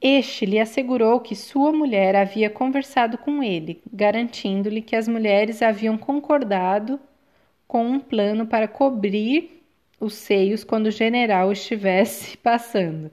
este 0.00 0.44
lhe 0.44 0.58
assegurou 0.58 1.20
que 1.20 1.34
sua 1.34 1.72
mulher 1.72 2.14
havia 2.14 2.50
conversado 2.50 3.16
com 3.16 3.42
ele, 3.42 3.82
garantindo-lhe 3.92 4.82
que 4.82 4.94
as 4.94 5.08
mulheres 5.08 5.62
haviam 5.62 5.96
concordado 5.96 7.00
com 7.66 7.84
um 7.86 7.98
plano 7.98 8.46
para 8.46 8.68
cobrir 8.68 9.62
os 9.98 10.14
seios 10.14 10.62
quando 10.62 10.86
o 10.86 10.90
general 10.90 11.50
estivesse 11.50 12.36
passando. 12.38 13.10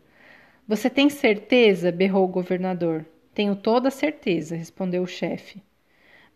Você 0.67 0.89
tem 0.89 1.09
certeza? 1.09 1.91
berrou 1.91 2.25
o 2.25 2.31
governador. 2.31 3.05
Tenho 3.33 3.55
toda 3.55 3.87
a 3.87 3.91
certeza, 3.91 4.55
respondeu 4.55 5.03
o 5.03 5.07
chefe. 5.07 5.61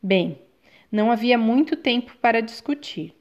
Bem, 0.02 0.40
não 0.92 1.12
havia 1.12 1.38
muito 1.38 1.76
tempo 1.76 2.16
para 2.22 2.42
discutir. 2.42 3.14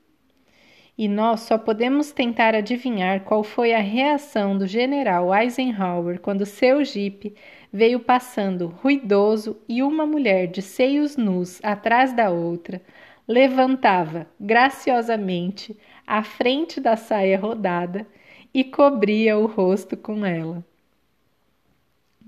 E 0.98 1.08
nós 1.08 1.40
só 1.40 1.58
podemos 1.58 2.10
tentar 2.10 2.54
adivinhar 2.54 3.20
qual 3.24 3.44
foi 3.44 3.74
a 3.74 3.80
reação 3.80 4.56
do 4.56 4.66
general 4.66 5.34
Eisenhower 5.34 6.20
quando 6.20 6.46
seu 6.46 6.82
jipe 6.84 7.34
veio 7.72 8.00
passando 8.00 8.68
ruidoso 8.68 9.60
e 9.68 9.82
uma 9.82 10.06
mulher 10.06 10.46
de 10.46 10.62
seios 10.62 11.16
nus 11.16 11.62
atrás 11.62 12.14
da 12.14 12.30
outra 12.30 12.80
levantava 13.28 14.26
graciosamente 14.40 15.76
à 16.06 16.22
frente 16.22 16.80
da 16.80 16.96
saia 16.96 17.38
rodada 17.38 18.06
e 18.54 18.64
cobria 18.64 19.36
o 19.36 19.46
rosto 19.46 19.96
com 19.96 20.24
ela. 20.24 20.64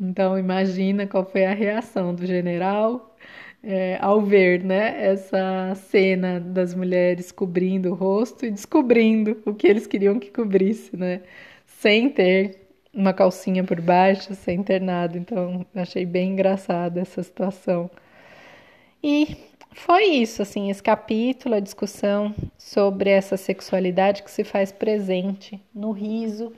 Então 0.00 0.38
imagina 0.38 1.06
qual 1.06 1.24
foi 1.24 1.44
a 1.46 1.54
reação 1.54 2.14
do 2.14 2.26
general 2.26 3.16
é, 3.62 3.98
ao 4.00 4.20
ver 4.20 4.64
né, 4.64 5.04
essa 5.04 5.74
cena 5.74 6.40
das 6.40 6.74
mulheres 6.74 7.32
cobrindo 7.32 7.90
o 7.90 7.94
rosto 7.94 8.46
e 8.46 8.50
descobrindo 8.50 9.40
o 9.44 9.54
que 9.54 9.66
eles 9.66 9.86
queriam 9.86 10.18
que 10.18 10.30
cobrisse, 10.30 10.96
né? 10.96 11.22
Sem 11.66 12.08
ter 12.08 12.68
uma 12.92 13.12
calcinha 13.12 13.62
por 13.64 13.80
baixo, 13.80 14.34
sem 14.34 14.62
ter 14.62 14.80
nada. 14.80 15.16
Então 15.18 15.66
achei 15.74 16.06
bem 16.06 16.32
engraçada 16.32 17.00
essa 17.00 17.22
situação. 17.22 17.90
E 19.02 19.36
foi 19.72 20.04
isso, 20.04 20.42
assim, 20.42 20.70
esse 20.70 20.82
capítulo, 20.82 21.54
a 21.54 21.60
discussão 21.60 22.34
sobre 22.56 23.10
essa 23.10 23.36
sexualidade 23.36 24.22
que 24.22 24.30
se 24.30 24.44
faz 24.44 24.72
presente 24.72 25.62
no 25.74 25.92
riso. 25.92 26.52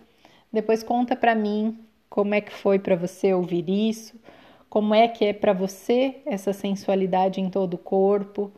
Depois 0.53 0.83
conta 0.83 1.15
para 1.15 1.35
mim 1.35 1.79
como 2.09 2.35
é 2.35 2.41
que 2.41 2.53
foi 2.53 2.79
para 2.79 2.97
você 2.97 3.33
ouvir 3.33 3.69
isso, 3.69 4.19
como 4.71 4.95
é 4.95 5.09
que 5.09 5.25
é 5.27 5.33
para 5.35 5.53
você 5.53 6.23
essa 6.27 6.53
sensualidade 6.53 7.41
em 7.41 7.51
todo 7.51 7.75
o 7.75 7.79
corpo, 7.79 8.53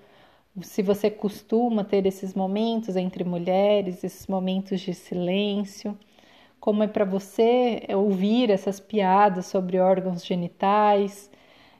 se 0.60 0.82
você 0.82 1.10
costuma 1.10 1.84
ter 1.84 2.06
esses 2.06 2.34
momentos 2.34 2.96
entre 2.96 3.24
mulheres, 3.24 4.04
esses 4.04 4.26
momentos 4.26 4.80
de 4.80 4.94
silêncio, 4.94 5.98
como 6.60 6.82
é 6.82 6.86
para 6.88 7.04
você 7.04 7.82
ouvir 7.94 8.50
essas 8.50 8.78
piadas 8.80 9.46
sobre 9.46 9.78
órgãos 9.80 10.24
genitais. 10.24 11.30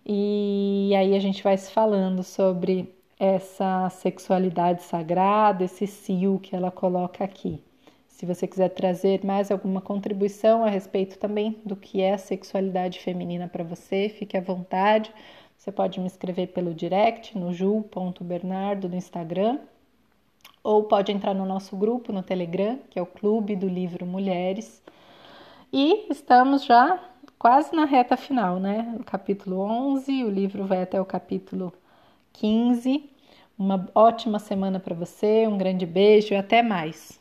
E 0.07 0.93
aí 0.97 1.15
a 1.15 1.21
gente 1.21 1.43
vai 1.43 1.57
se 1.57 1.71
falando 1.71 2.23
sobre 2.23 2.95
essa 3.19 3.89
sexualidade 3.91 4.83
sagrada, 4.83 5.65
esse 5.65 5.87
cio 5.87 6.41
que 6.41 6.57
ela 6.57 6.71
coloca 6.71 7.25
aqui. 7.25 7.63
Se 8.23 8.27
você 8.27 8.47
quiser 8.47 8.69
trazer 8.69 9.25
mais 9.25 9.51
alguma 9.51 9.81
contribuição 9.81 10.63
a 10.63 10.69
respeito 10.69 11.19
também 11.19 11.61
do 11.65 11.75
que 11.75 12.01
é 12.01 12.15
a 12.15 12.19
sexualidade 12.19 13.01
feminina 13.01 13.49
para 13.49 13.65
você, 13.65 14.09
fique 14.09 14.37
à 14.37 14.41
vontade. 14.41 15.13
Você 15.59 15.73
pode 15.73 15.99
me 15.99 16.07
escrever 16.07 16.47
pelo 16.53 16.73
direct 16.73 17.37
no 17.37 17.53
ju.bernardo 17.53 18.89
no 18.89 18.95
Instagram 18.95 19.59
ou 20.63 20.85
pode 20.85 21.11
entrar 21.11 21.35
no 21.35 21.45
nosso 21.45 21.77
grupo 21.77 22.13
no 22.13 22.23
Telegram, 22.23 22.79
que 22.91 22.97
é 22.97 23.03
o 23.03 23.07
Clube 23.07 23.57
do 23.57 23.67
Livro 23.67 24.07
Mulheres. 24.07 24.81
E 25.73 26.07
estamos 26.09 26.65
já 26.65 27.03
quase 27.41 27.75
na 27.75 27.87
reta 27.87 28.17
final, 28.17 28.61
né? 28.61 28.95
O 29.01 29.03
capítulo 29.03 29.59
11, 29.59 30.23
o 30.23 30.31
livro 30.31 30.65
vai 30.65 30.81
até 30.81 31.01
o 31.01 31.05
capítulo 31.05 31.73
15. 32.35 33.11
Uma 33.59 33.91
ótima 33.93 34.39
semana 34.39 34.79
para 34.79 34.95
você, 34.95 35.45
um 35.49 35.59
grande 35.59 35.85
beijo 35.85 36.35
e 36.35 36.37
até 36.37 36.63
mais. 36.63 37.21